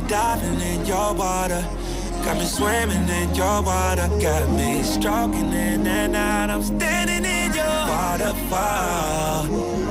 [0.08, 1.62] Diving in your water.
[2.24, 4.08] Got me swimming in your water.
[4.20, 6.50] Got me stroking in and out.
[6.50, 9.46] I'm standing in your waterfall.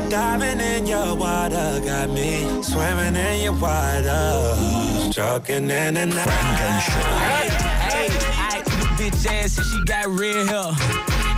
[0.10, 1.82] Diving in your water.
[1.86, 4.56] Got me swimming in your water.
[5.12, 6.28] Stroking in and out.
[7.88, 10.72] Hey, I eat a bitch ass and she got red hair.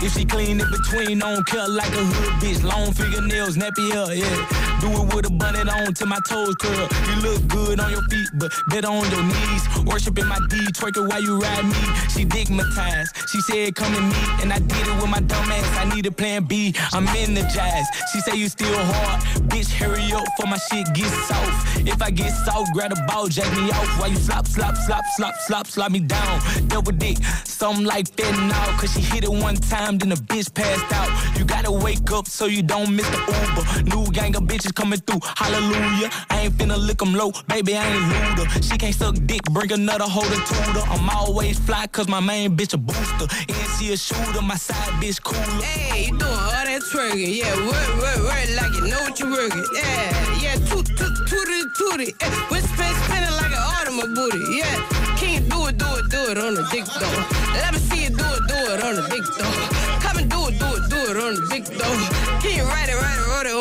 [0.02, 2.62] If she clean it between, don't care like a hood bitch.
[2.64, 4.69] Long fingernails, nappy hair, yeah.
[4.80, 6.88] Do it with a bunnet on till my toes curl.
[7.08, 9.62] You look good on your feet, but better on your knees.
[9.84, 11.82] Worshiping my D, twerking while you ride me.
[12.08, 13.10] She digmatized.
[13.30, 15.76] She said, come to me, and I did it with my dumb ass.
[15.76, 16.74] I need a plan B.
[16.92, 17.88] I'm energized.
[18.12, 19.22] She say you still hard.
[19.50, 21.86] Bitch, hurry up for my shit get soft.
[21.86, 25.04] If I get soft, grab a ball, jack me off while you slop, slop, slop,
[25.16, 26.40] slop, slop, slop me down.
[26.68, 28.78] Double dick, something like now.
[28.78, 31.38] Cause she hit it one time, then the bitch passed out.
[31.38, 33.96] You gotta wake up so you don't miss the Uber.
[33.96, 36.10] New gang of bitches coming through, hallelujah.
[36.30, 38.62] I ain't finna lick 'em low, baby, I ain't looter.
[38.62, 40.84] She can't suck dick, bring another holder tutor.
[40.90, 43.26] I'm always fly, cause my main bitch a booster.
[43.48, 45.62] And she a shooter, my side bitch cooler.
[45.62, 47.36] Hey, you doing all that twerking?
[47.38, 49.64] Yeah, work, work, work like you know what you working.
[49.74, 52.14] Yeah, yeah, toot, toot, tooty, tooty.
[52.20, 54.52] Yeah, spin, spinning like an automobile.
[54.52, 54.74] Yeah,
[55.16, 57.24] can you do it, do it, do it on the dick though?
[57.54, 60.00] Let me see you do it, do it on the dick though.
[60.00, 62.29] Come and do it, do it, do it on the dick though.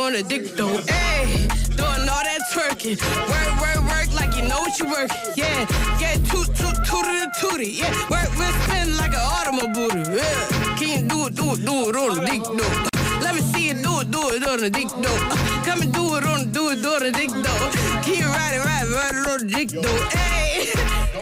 [0.10, 0.78] On the dick though?
[0.89, 1.47] Hey,
[1.78, 2.97] doing all that twerking.
[3.30, 5.12] Work, work, work like you know what you work.
[5.36, 5.68] Yeah,
[6.01, 7.72] yeah, toot, toot, tooty, tooty.
[7.78, 10.16] Yeah, work, work, spin like an automobile.
[10.16, 13.22] Yeah, can do it, do it, do it on the dick though?
[13.22, 15.20] Let me see you do it, do it on the dick though.
[15.66, 17.70] Come and do it on, do it, do it on the dick though.
[18.10, 20.10] It, ride it, ride it on the dick though?
[20.10, 20.74] Hey,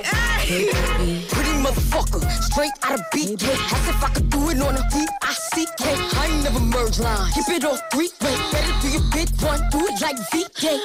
[0.03, 1.47] hey.
[1.58, 3.43] Pretty motherfucker, straight out of BK.
[3.43, 5.86] As if I could do it on a V-I-C-K.
[5.86, 7.32] I ain't never merge line.
[7.34, 8.36] Keep it all three way.
[8.51, 10.80] Better do your big one, do it like VK.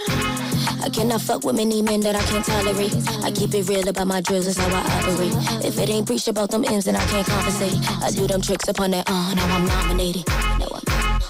[0.82, 2.94] I cannot fuck with many men that I can't tolerate.
[3.22, 5.64] I keep it real about my drills, that's how I operate.
[5.64, 7.76] If it ain't preached about them ends, then I can't compensate.
[8.02, 10.26] I do them tricks upon that, uh, now I'm nominated.
[10.58, 11.20] No, I'm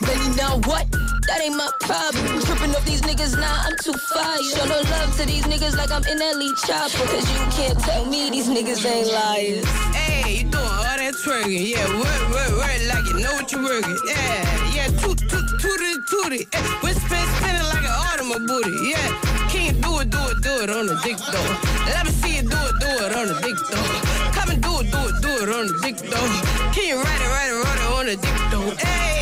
[0.00, 1.07] Baby, now what?
[1.28, 2.40] That ain't my problem.
[2.40, 4.40] Tripping off these niggas, nah, I'm too fire.
[4.40, 7.04] Show no love to these niggas like I'm in lead chopper.
[7.04, 9.68] Cause you can't tell me these niggas ain't liars.
[9.92, 11.68] Hey, you doing all that twerking?
[11.68, 13.98] Yeah, work, work, work like you know what you're working.
[14.08, 15.44] Yeah, yeah, toot, toot,
[16.08, 16.48] tooty.
[16.48, 18.72] Yeah, with spin, spinning like an automobile.
[18.88, 19.08] Yeah,
[19.52, 21.50] can you do it, do it, do it on the dick though?
[21.92, 24.32] Let me see you do it, do it on the dick though.
[24.32, 26.28] Come and do it, do it, do it on the dick though.
[26.72, 28.72] Can you ride it, ride it, ride it on the dick though?
[28.80, 29.17] Hey.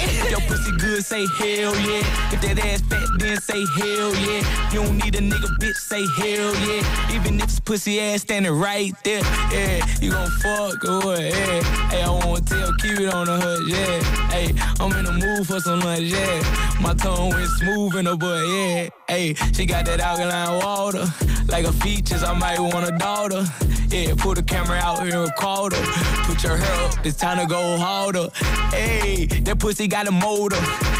[1.07, 2.32] Say hell yeah.
[2.32, 4.72] If that ass fat, then say hell yeah.
[4.72, 7.14] You don't need a nigga, bitch, say hell yeah.
[7.14, 9.86] Even if it's pussy ass standing right there, yeah.
[10.00, 11.62] You gon' fuck or yeah.
[11.90, 14.02] Hey, I wanna tell, it on the hood, yeah.
[14.30, 16.80] Hey, I'm in the mood for some lunch, yeah.
[16.80, 18.88] My tongue went smooth in the butt, yeah.
[19.09, 21.07] Hey, she got that alkaline water.
[21.46, 23.44] Like her features, I might want a daughter.
[23.88, 26.24] Yeah, pull the camera out here and record her.
[26.24, 28.28] Put your hair up, it's time to go harder.
[28.70, 30.57] Hey, that pussy got a motor.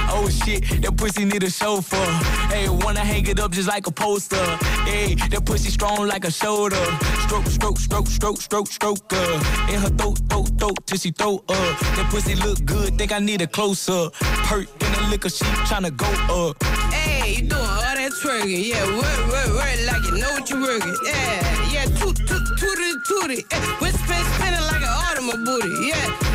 [0.09, 2.07] Oh shit, that pussy need a chauffeur.
[2.53, 4.45] Hey, wanna hang it up just like a poster.
[4.85, 6.85] Hey, that pussy strong like a shoulder.
[7.25, 9.13] Stroke, stroke, stroke, stroke, stroke, stroke.
[9.13, 9.67] Uh.
[9.73, 11.79] In her throat, throat, throat, till she throw up.
[11.97, 14.15] That pussy look good, think I need a close up.
[14.49, 16.63] Perk in the liquor, she tryna go up.
[16.93, 18.69] Hey, you doing all that twerking?
[18.69, 20.97] Yeah, work, work, work like you know what you're working.
[21.05, 23.45] Yeah, yeah, toot, toot, tooty, tooty.
[23.51, 25.89] Eh, whisper, spinning like an automobile booty.
[25.89, 26.26] Yeah,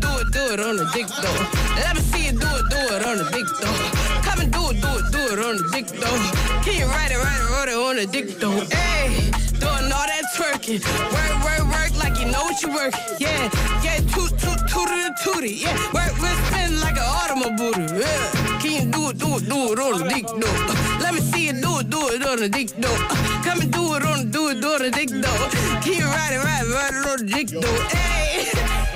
[0.00, 1.40] do it, do it on the dick though?
[1.82, 3.78] Let me see you do it, do it on the dick though.
[4.22, 6.18] Come and do it, do it, do it on the dick though.
[6.62, 8.60] Can you ride it, ride it, ride it on the dick though?
[8.70, 10.82] Hey, doing all that twerking.
[11.12, 13.00] Work, work, work like you know what you're working.
[13.18, 13.50] Yeah,
[13.82, 15.54] yeah, toot, toot, tooty, tooty.
[15.66, 17.98] Yeah, work, work, spinning like an automobile.
[17.98, 20.58] Yeah, can you do it, do it, do it on the dick though?
[21.02, 22.98] Let me see you do it, do it on the dick though.
[23.42, 25.42] Come and do it on, do it, do it on the dick though.
[25.82, 27.80] Can you ride it, ride it, ride it on the dick though?
[27.88, 28.87] Hey.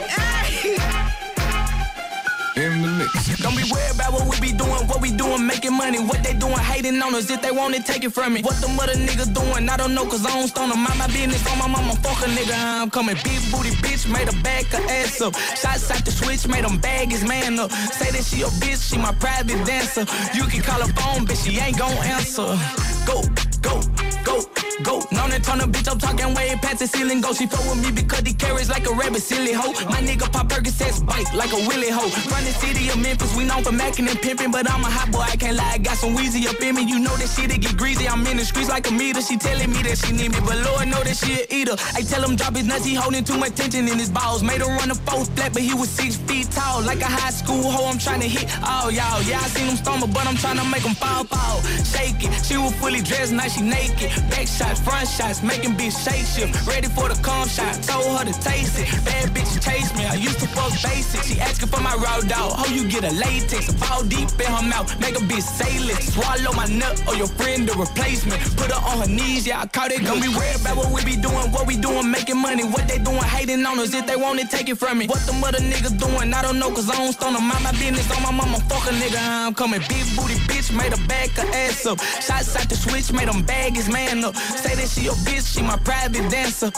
[2.92, 3.40] The mix.
[3.40, 5.98] Don't be worried about what we be doing, what we doing, making money.
[5.98, 7.30] What they doing, hating on us.
[7.30, 8.42] If they want it, take it from me.
[8.42, 10.82] What them other niggas doing, I don't know, cause I don't stone them.
[10.82, 12.54] Mind my business on my mama, fuck a nigga.
[12.82, 13.16] I'm coming.
[13.24, 15.34] Big booty bitch, made her back her ass up.
[15.36, 17.70] Shots out the switch, made them bag his man up.
[17.70, 20.04] Say that she a bitch, she my private dancer.
[20.34, 22.58] You can call her phone, bitch, she ain't gon' answer.
[23.06, 23.22] Go,
[23.62, 23.80] go,
[24.24, 24.42] go,
[24.82, 25.02] go.
[25.12, 27.20] Known that turn a bitch, I'm talking way past the ceiling.
[27.20, 29.72] Go, she fuck with me because he carries like a rabbit, silly hoe.
[29.86, 32.10] My nigga pop Percocets, bite like a willy hoe.
[32.30, 35.10] Run the city of Memphis, we known for macking and pimping, but I'm a hot
[35.10, 35.72] boy, I can't lie.
[35.74, 38.08] I got some Weezy up in me, you know that shit it get greasy.
[38.08, 39.22] I'm in the streets like a meter.
[39.22, 41.76] She telling me that she need me, but Lord know that she a eater.
[41.94, 44.42] I tell him drop his nuts, he holding too much tension in his balls.
[44.42, 47.30] Made her run a four flat, but he was six feet tall, like a high
[47.30, 47.90] school hoe.
[47.90, 49.22] I'm trying to hit all y'all.
[49.22, 51.60] Yeah, I seen him stumble, but I'm trying to make him fall, fall.
[51.84, 52.32] Shake it.
[52.44, 54.11] She was fully dressed, now she naked.
[54.30, 56.66] Back shots, front shots, making bitch shake shift.
[56.66, 58.88] Ready for the cum shot, told her to taste it.
[59.04, 61.22] Bad bitch chase me, I used to fuck basic.
[61.22, 62.56] She asking for my raw dog.
[62.56, 63.68] How you get a latex?
[63.68, 65.42] A fall deep in her mouth, make a bitch
[65.88, 66.02] it.
[66.02, 68.40] Swallow my nut or your friend a replacement.
[68.56, 70.02] Put her on her knees, yeah, I caught it.
[70.04, 72.64] Don't be worried about what we be doing, what we doing, making money.
[72.64, 73.94] What they doing, hating on us.
[73.94, 75.06] If they want it, take it from me.
[75.06, 77.44] What the mother niggas doing, I don't know, cause I don't stone them.
[77.48, 79.18] Mind my business on my mama, fuck a nigga.
[79.20, 79.80] I'm coming.
[79.88, 82.00] Big booty bitch, made her back her ass up.
[82.00, 84.36] Shots out the switch, made them bag his man up.
[84.36, 86.70] Say that she a bitch, she my private dancer.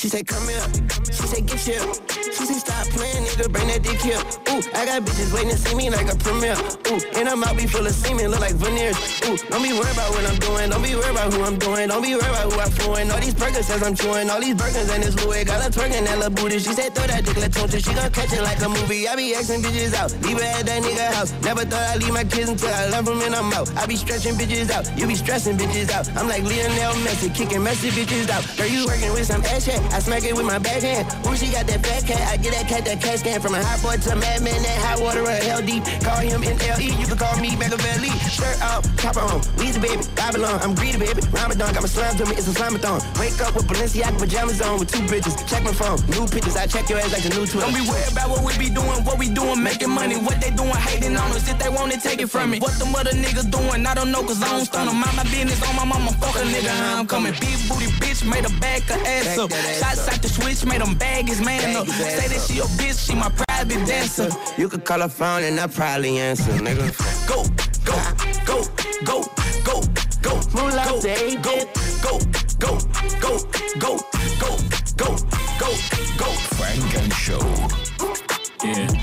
[0.00, 0.64] She say, come here.
[1.12, 1.84] She say, get here.
[2.32, 4.16] She say, stop playing, nigga, bring that dick here.
[4.48, 6.56] Ooh, I got bitches waiting to see me like a premiere.
[6.88, 8.96] Ooh, and her mouth be full of semen, look like veneers.
[9.28, 10.72] Ooh, don't be worried about what I'm doing.
[10.72, 11.92] Don't be worried about who I'm doing.
[11.92, 13.10] Don't be worried about who I'm fluing.
[13.12, 14.30] All these burgers says I'm chewing.
[14.30, 15.44] All these burgers and this Louis.
[15.44, 16.56] Got her twerking that little booty.
[16.64, 17.60] She said, throw that dick, let's.
[17.60, 19.04] She gon' catch it like a movie.
[19.04, 20.16] I be asking bitches out.
[20.24, 21.36] Leave her at that nigga house.
[21.44, 23.68] Never thought I'd leave my kids until I left them in her mouth.
[23.76, 24.88] I be stretching bitches out.
[24.96, 26.08] You be stressing bitches out.
[26.16, 28.48] I'm like Lionel Messi, kicking messy bitches out.
[28.56, 29.89] Girl, you working with some ass shit.
[29.92, 31.06] I smack it with my backhand.
[31.26, 32.22] Ooh, she got that fat cat.
[32.32, 34.62] I get that cat that cat scan from a hot boy to a madman.
[34.62, 35.84] That hot water or hell deep.
[36.02, 36.98] Call him NLE.
[36.98, 38.10] You can call me Machiavelli.
[38.30, 39.40] Shirt off, chopper on.
[39.58, 40.60] Weezy baby, Babylon.
[40.62, 41.22] I'm greedy baby.
[41.32, 42.34] Ramadan got my slime to me.
[42.38, 43.02] It's a slime-a-thon.
[43.18, 45.34] Wake up with Balenciaga pajamas on with two bitches.
[45.48, 45.98] Check my phone.
[46.08, 46.56] New pictures.
[46.56, 47.66] I check your ass like the new Twitter.
[47.66, 50.16] Don't be worried about what we be doing, what we doing, making money.
[50.16, 51.48] What they doing, hating on us.
[51.50, 52.58] If they want it, take it from me.
[52.60, 55.00] What them other niggas doing, I don't know, cause I don't stun them.
[55.00, 56.70] Mind my business on my mama, fuck a nigga.
[56.98, 57.32] I'm coming.
[57.40, 59.50] Big booty bitch, made a back her ass up.
[59.80, 61.86] Shots out the switch, made them bag his man up.
[61.88, 64.28] Say that she a bitch, she my private dancer.
[64.58, 66.92] You could call her phone and I probably answer, nigga.
[67.26, 67.44] Go,
[67.84, 67.96] go,
[68.44, 68.62] go,
[69.04, 69.24] go,
[69.64, 69.82] go,
[70.22, 71.36] go, Moolah, go, baby.
[71.42, 71.64] go,
[72.02, 72.18] go,
[72.58, 72.78] go,
[73.20, 73.38] go,
[73.80, 73.98] go,
[74.38, 74.58] go,
[74.98, 75.16] go,
[75.58, 75.70] go,
[76.18, 76.30] go.
[76.58, 77.40] Funk and Show.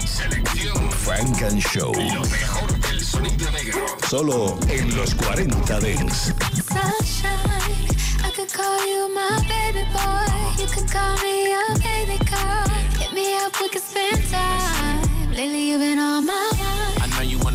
[0.05, 1.91] Selección Funk and Show.
[1.91, 3.85] Lo mejor del sonido negro.
[4.07, 6.33] Solo en los 40 Dance.
[6.53, 7.56] Sunshine, I could
[8.57, 10.33] call you my baby boy.
[10.59, 12.67] You can call me your baby girl.
[12.99, 15.31] Hit me up, we could spend time.
[15.31, 16.86] Lately, you've been on my mind.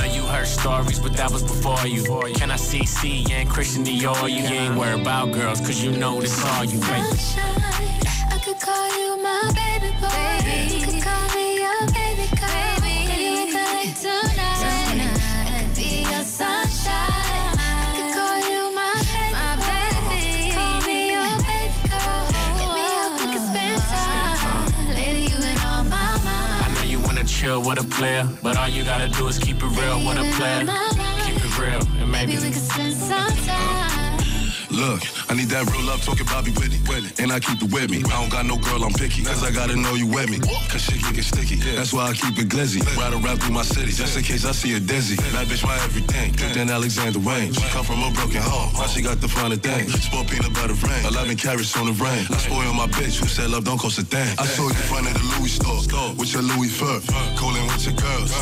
[0.00, 2.02] know you heard stories, but that was before you.
[2.34, 4.30] Can I see C and Christian Dior?
[4.30, 7.04] You ain't worried about girls, cause you know this all you make.
[7.04, 10.74] Sunshine, I could call you my baby boy.
[10.74, 11.39] You could call me
[27.50, 30.26] chill with a player, but all you gotta do is keep it real with a
[30.36, 30.60] player.
[31.24, 33.39] Keep it real, and maybe Maybe we could spend some.
[34.80, 36.80] Look, I need that real love talking Bobby Whitney.
[37.20, 38.00] And I keep it with me.
[38.08, 39.20] I don't got no girl, I'm picky.
[39.28, 40.40] Cause I gotta know you with me.
[40.72, 41.60] Cause shit can get sticky.
[41.76, 42.80] That's why I keep it glizzy.
[42.96, 43.92] Ride around through my city.
[43.92, 45.16] Just in case I see a dizzy.
[45.36, 46.32] That bitch my everything.
[46.56, 47.52] Than Alexander Wang.
[47.52, 48.72] She come from a broken home.
[48.72, 49.84] Now she got the finer thing.
[50.00, 51.04] Sport peanut butter rain.
[51.04, 52.24] 11 carats on the rain.
[52.32, 54.32] I spoil my bitch who said love don't cost a thing.
[54.38, 55.76] I saw you in front of the Louis store.
[56.16, 57.04] With your Louis fur.
[57.36, 58.32] Cooling with your girls.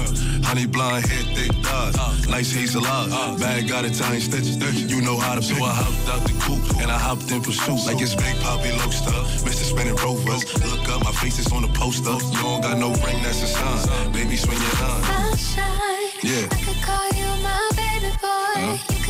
[0.47, 2.29] Honey blonde hair, thick thighs.
[2.29, 3.11] Nice hazel eyes.
[3.11, 3.37] Uh.
[3.39, 4.55] Bag got Italian stitches.
[4.55, 4.87] Stitch.
[4.87, 7.87] You know how to So I hopped out the coupe and I hopped in pursuit.
[7.87, 9.11] Like it's Big Poppy Lobster.
[9.47, 9.65] Mr.
[9.65, 10.45] Spinning Rovers.
[10.71, 12.13] Look up, my face is on the poster.
[12.13, 14.13] You don't got no ring, that's a sign.
[14.13, 15.37] Baby, swing your line.
[15.37, 15.89] Sunshine.
[16.23, 16.49] Yeah.
[16.51, 18.79] I could call you my baby boy.
[18.91, 19.08] You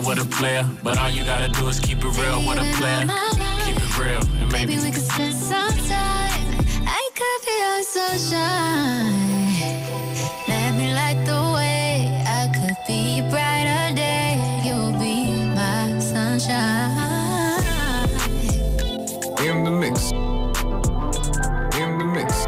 [0.00, 2.58] wanna chill with a player, but all you gotta do is keep it real with
[2.58, 3.06] a player.
[3.64, 6.64] Keep it real, and maybe Maybe we could spend some time.
[6.86, 9.12] I could be your sunshine.
[10.48, 12.24] Let me light the way.
[12.26, 14.38] I could be brighter day.
[14.64, 16.88] You'll be my sunshine.
[19.40, 20.12] In the mix.
[21.80, 22.46] In the mix.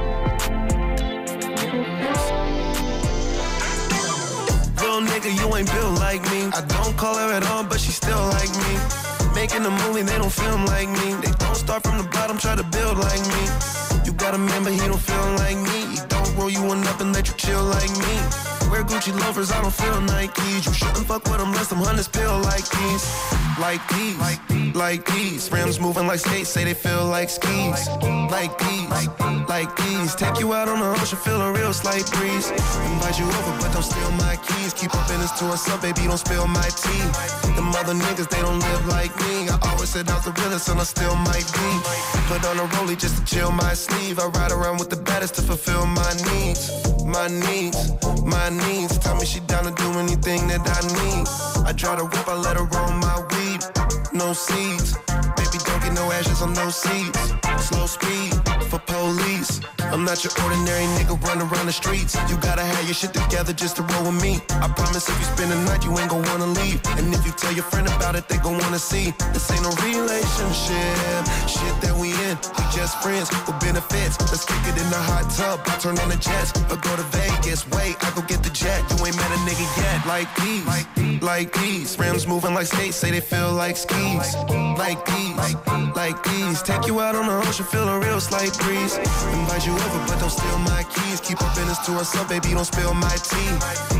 [4.82, 6.50] Real nigga, you ain't built like me.
[6.52, 6.60] I
[7.00, 8.72] her at all, but she still like me.
[9.34, 11.14] Making a movie, they don't film like me.
[11.22, 13.42] They don't start from the bottom, try to build like me.
[14.04, 15.96] You got a man, but he don't feel like me.
[15.96, 18.49] He don't roll you one up and let you chill like me.
[18.70, 20.66] Wear Gucci loafers, I don't feel Nikes.
[20.66, 23.04] You shouldn't fuck with them unless them hunters feel like these.
[23.58, 25.50] Like these, like these.
[25.50, 27.88] Rims moving like skates, say they feel like skis.
[28.30, 28.88] Like these,
[29.48, 30.14] like these.
[30.14, 32.50] Take you out on the ocean, feel a real slight breeze.
[32.50, 34.72] Invite you over, but don't steal my keys.
[34.72, 37.04] Keep up in this to us up, baby, don't spill my tea.
[37.56, 39.48] The mother niggas, they don't live like me.
[39.50, 41.68] I always said was the realest, and I still might be.
[42.30, 44.20] Put on a rollie just to chill my sleeve.
[44.20, 46.70] I ride around with the baddest to fulfill my needs.
[47.10, 47.90] My needs,
[48.24, 48.96] my needs.
[48.98, 51.26] Tell me she down to do anything that I need.
[51.66, 53.60] I try to whip, I let her roll my weed.
[54.12, 54.96] No seeds.
[55.36, 57.34] Baby, don't get no ashes on no seeds.
[57.58, 59.60] Slow speed for police.
[59.90, 62.14] I'm not your ordinary nigga running around the streets.
[62.30, 64.38] You gotta have your shit together just to roll with me.
[64.62, 66.78] I promise if you spend the night, you ain't gon' wanna leave.
[66.94, 69.10] And if you tell your friend about it, they gon' wanna see.
[69.34, 71.20] This ain't no relationship.
[71.50, 74.14] Shit that we in, we just friends with benefits.
[74.30, 75.58] Let's kick it in the hot tub.
[75.66, 77.66] I turn on the jets or go to Vegas.
[77.74, 78.86] Wait, I go get the jet.
[78.94, 80.06] You ain't met a nigga yet.
[80.06, 81.98] Like these, like these.
[81.98, 84.36] Rims moving like skates, say they feel like skis.
[84.78, 85.56] Like these,
[85.98, 86.62] like these.
[86.62, 88.96] Take you out on the ocean, feel a real slight breeze.
[89.32, 91.20] Invite you over, but don't steal my keys.
[91.20, 93.50] Keep up business to us up, baby, don't spill my tea.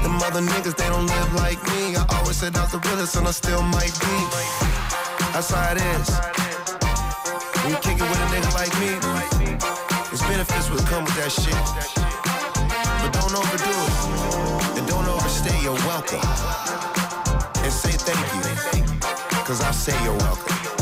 [0.03, 1.97] Them other niggas, they don't live like me.
[1.97, 4.17] I always said was the realest, and I still might be.
[5.33, 6.09] That's how it is.
[7.63, 8.91] When you kick it with a nigga like me,
[10.09, 11.61] there's benefits will come with that shit.
[13.03, 14.79] But don't overdo it.
[14.79, 16.25] And don't overstay your welcome.
[17.63, 18.85] And say thank you.
[19.45, 20.80] Cause I say you're welcome.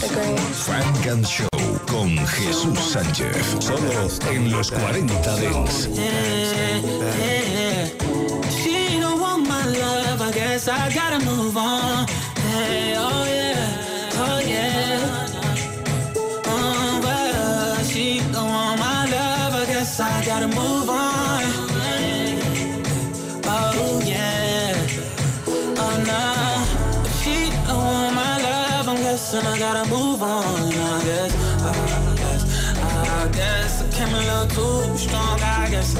[0.00, 1.48] Frank and Show
[1.86, 3.36] con Jesús Sánchez.
[3.58, 5.88] Solo en los 40 Dents.
[8.50, 11.22] She don't want my love, I guess I gotta
[20.48, 21.09] move on.
[29.72, 30.72] Gotta move on.
[30.72, 35.40] I guess, I guess, I guess I came a little too strong.
[35.40, 35.90] I guess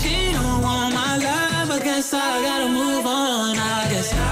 [0.00, 1.70] she don't want my love.
[1.70, 3.58] I guess I gotta move on.
[3.58, 4.29] I guess.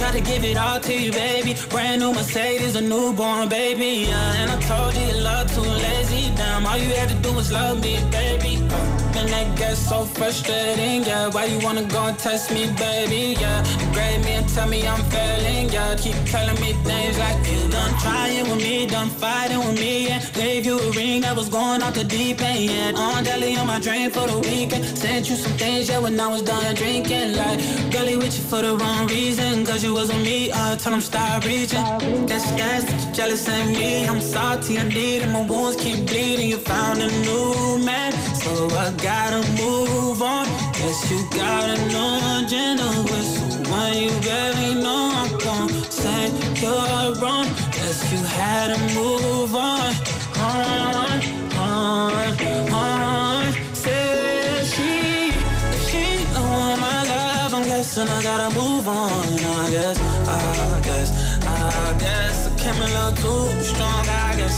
[0.00, 1.54] Tried to give it all to you, baby.
[1.68, 4.08] Brand new Mercedes, a newborn baby.
[4.08, 6.32] Yeah, and I told you love too lazy.
[6.36, 8.56] Damn, all you had to do was love me, baby.
[8.70, 11.28] Uh, and that gets so frustrating, yeah.
[11.28, 13.36] Why you wanna go and test me, baby?
[13.38, 15.94] Yeah, grade me and tell me I'm failing, yeah.
[15.96, 20.24] Keep telling me things like you done trying with me, done fighting with me, yeah.
[20.32, 23.04] Gave you a ring that was going off the deep end, yeah.
[23.04, 24.82] On deli on my drain for the weekend.
[24.96, 27.36] Sent you some things, yeah, when I was done drinking.
[27.36, 27.58] Like,
[27.92, 30.50] girlie with you for the wrong reason, cause you wasn't me.
[30.52, 31.84] I told him stop reaching.
[32.26, 34.06] Guess, guess, that you jealous ain't me.
[34.06, 35.28] I'm salty, I need it.
[35.28, 36.48] My wounds keep bleeding.
[36.48, 38.50] You found a new man, so
[38.84, 40.46] I gotta move on.
[40.78, 45.12] Guess you gotta a new agenda with someone you barely know.
[45.20, 46.30] I'm gon' say
[46.60, 47.46] you're wrong.
[47.76, 49.54] Guess you had to move.
[49.54, 49.94] On,
[50.38, 51.22] on,
[51.58, 52.69] on.
[57.98, 59.10] And I gotta move on.
[59.10, 61.10] I guess, I guess,
[61.44, 64.06] I guess I came a little too strong.
[64.08, 64.56] I guess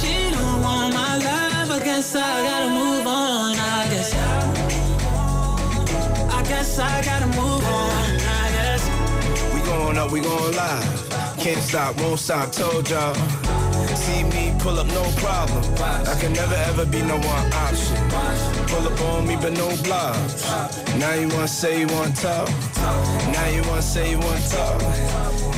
[0.00, 1.70] she don't want my love.
[1.70, 3.56] I guess I gotta move on.
[3.56, 4.14] I guess,
[6.32, 8.04] I guess I gotta move on.
[8.42, 8.82] I guess.
[9.54, 11.36] We going up, we going live.
[11.38, 13.14] Can't stop, won't stop, told y'all.
[13.94, 15.62] See me pull up, no problem.
[15.80, 18.63] I can never ever be no one option.
[18.74, 20.42] Pull up on me, but no blocks.
[20.98, 22.48] Now you wanna say you want talk.
[23.32, 24.80] Now you wanna say you want talk.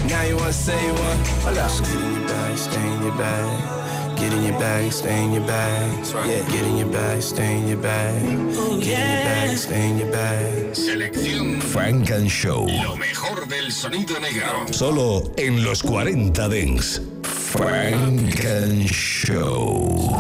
[0.05, 1.27] Now you wanna say you want.
[1.45, 1.71] Hold up.
[1.81, 4.17] Get in your bag, stay in your bag.
[4.19, 6.07] Get in your bag, stay in your bag.
[6.27, 8.23] Yeah, get in your bag, stay in your bag.
[8.23, 10.75] Get in your bag, stay in your bag.
[10.75, 12.67] Selección Frank and Show.
[12.67, 14.67] Lo mejor del sonido negro.
[14.73, 17.01] Solo en los 40 Dents.
[17.47, 20.11] Funk and Show.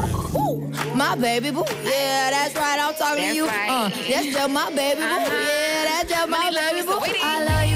[0.94, 2.78] My baby boo, yeah, that's right.
[2.80, 3.46] I'm talking to you.
[3.46, 6.98] Uh, that's just my baby boo, yeah, that's just my baby boo.
[7.02, 7.75] I love you,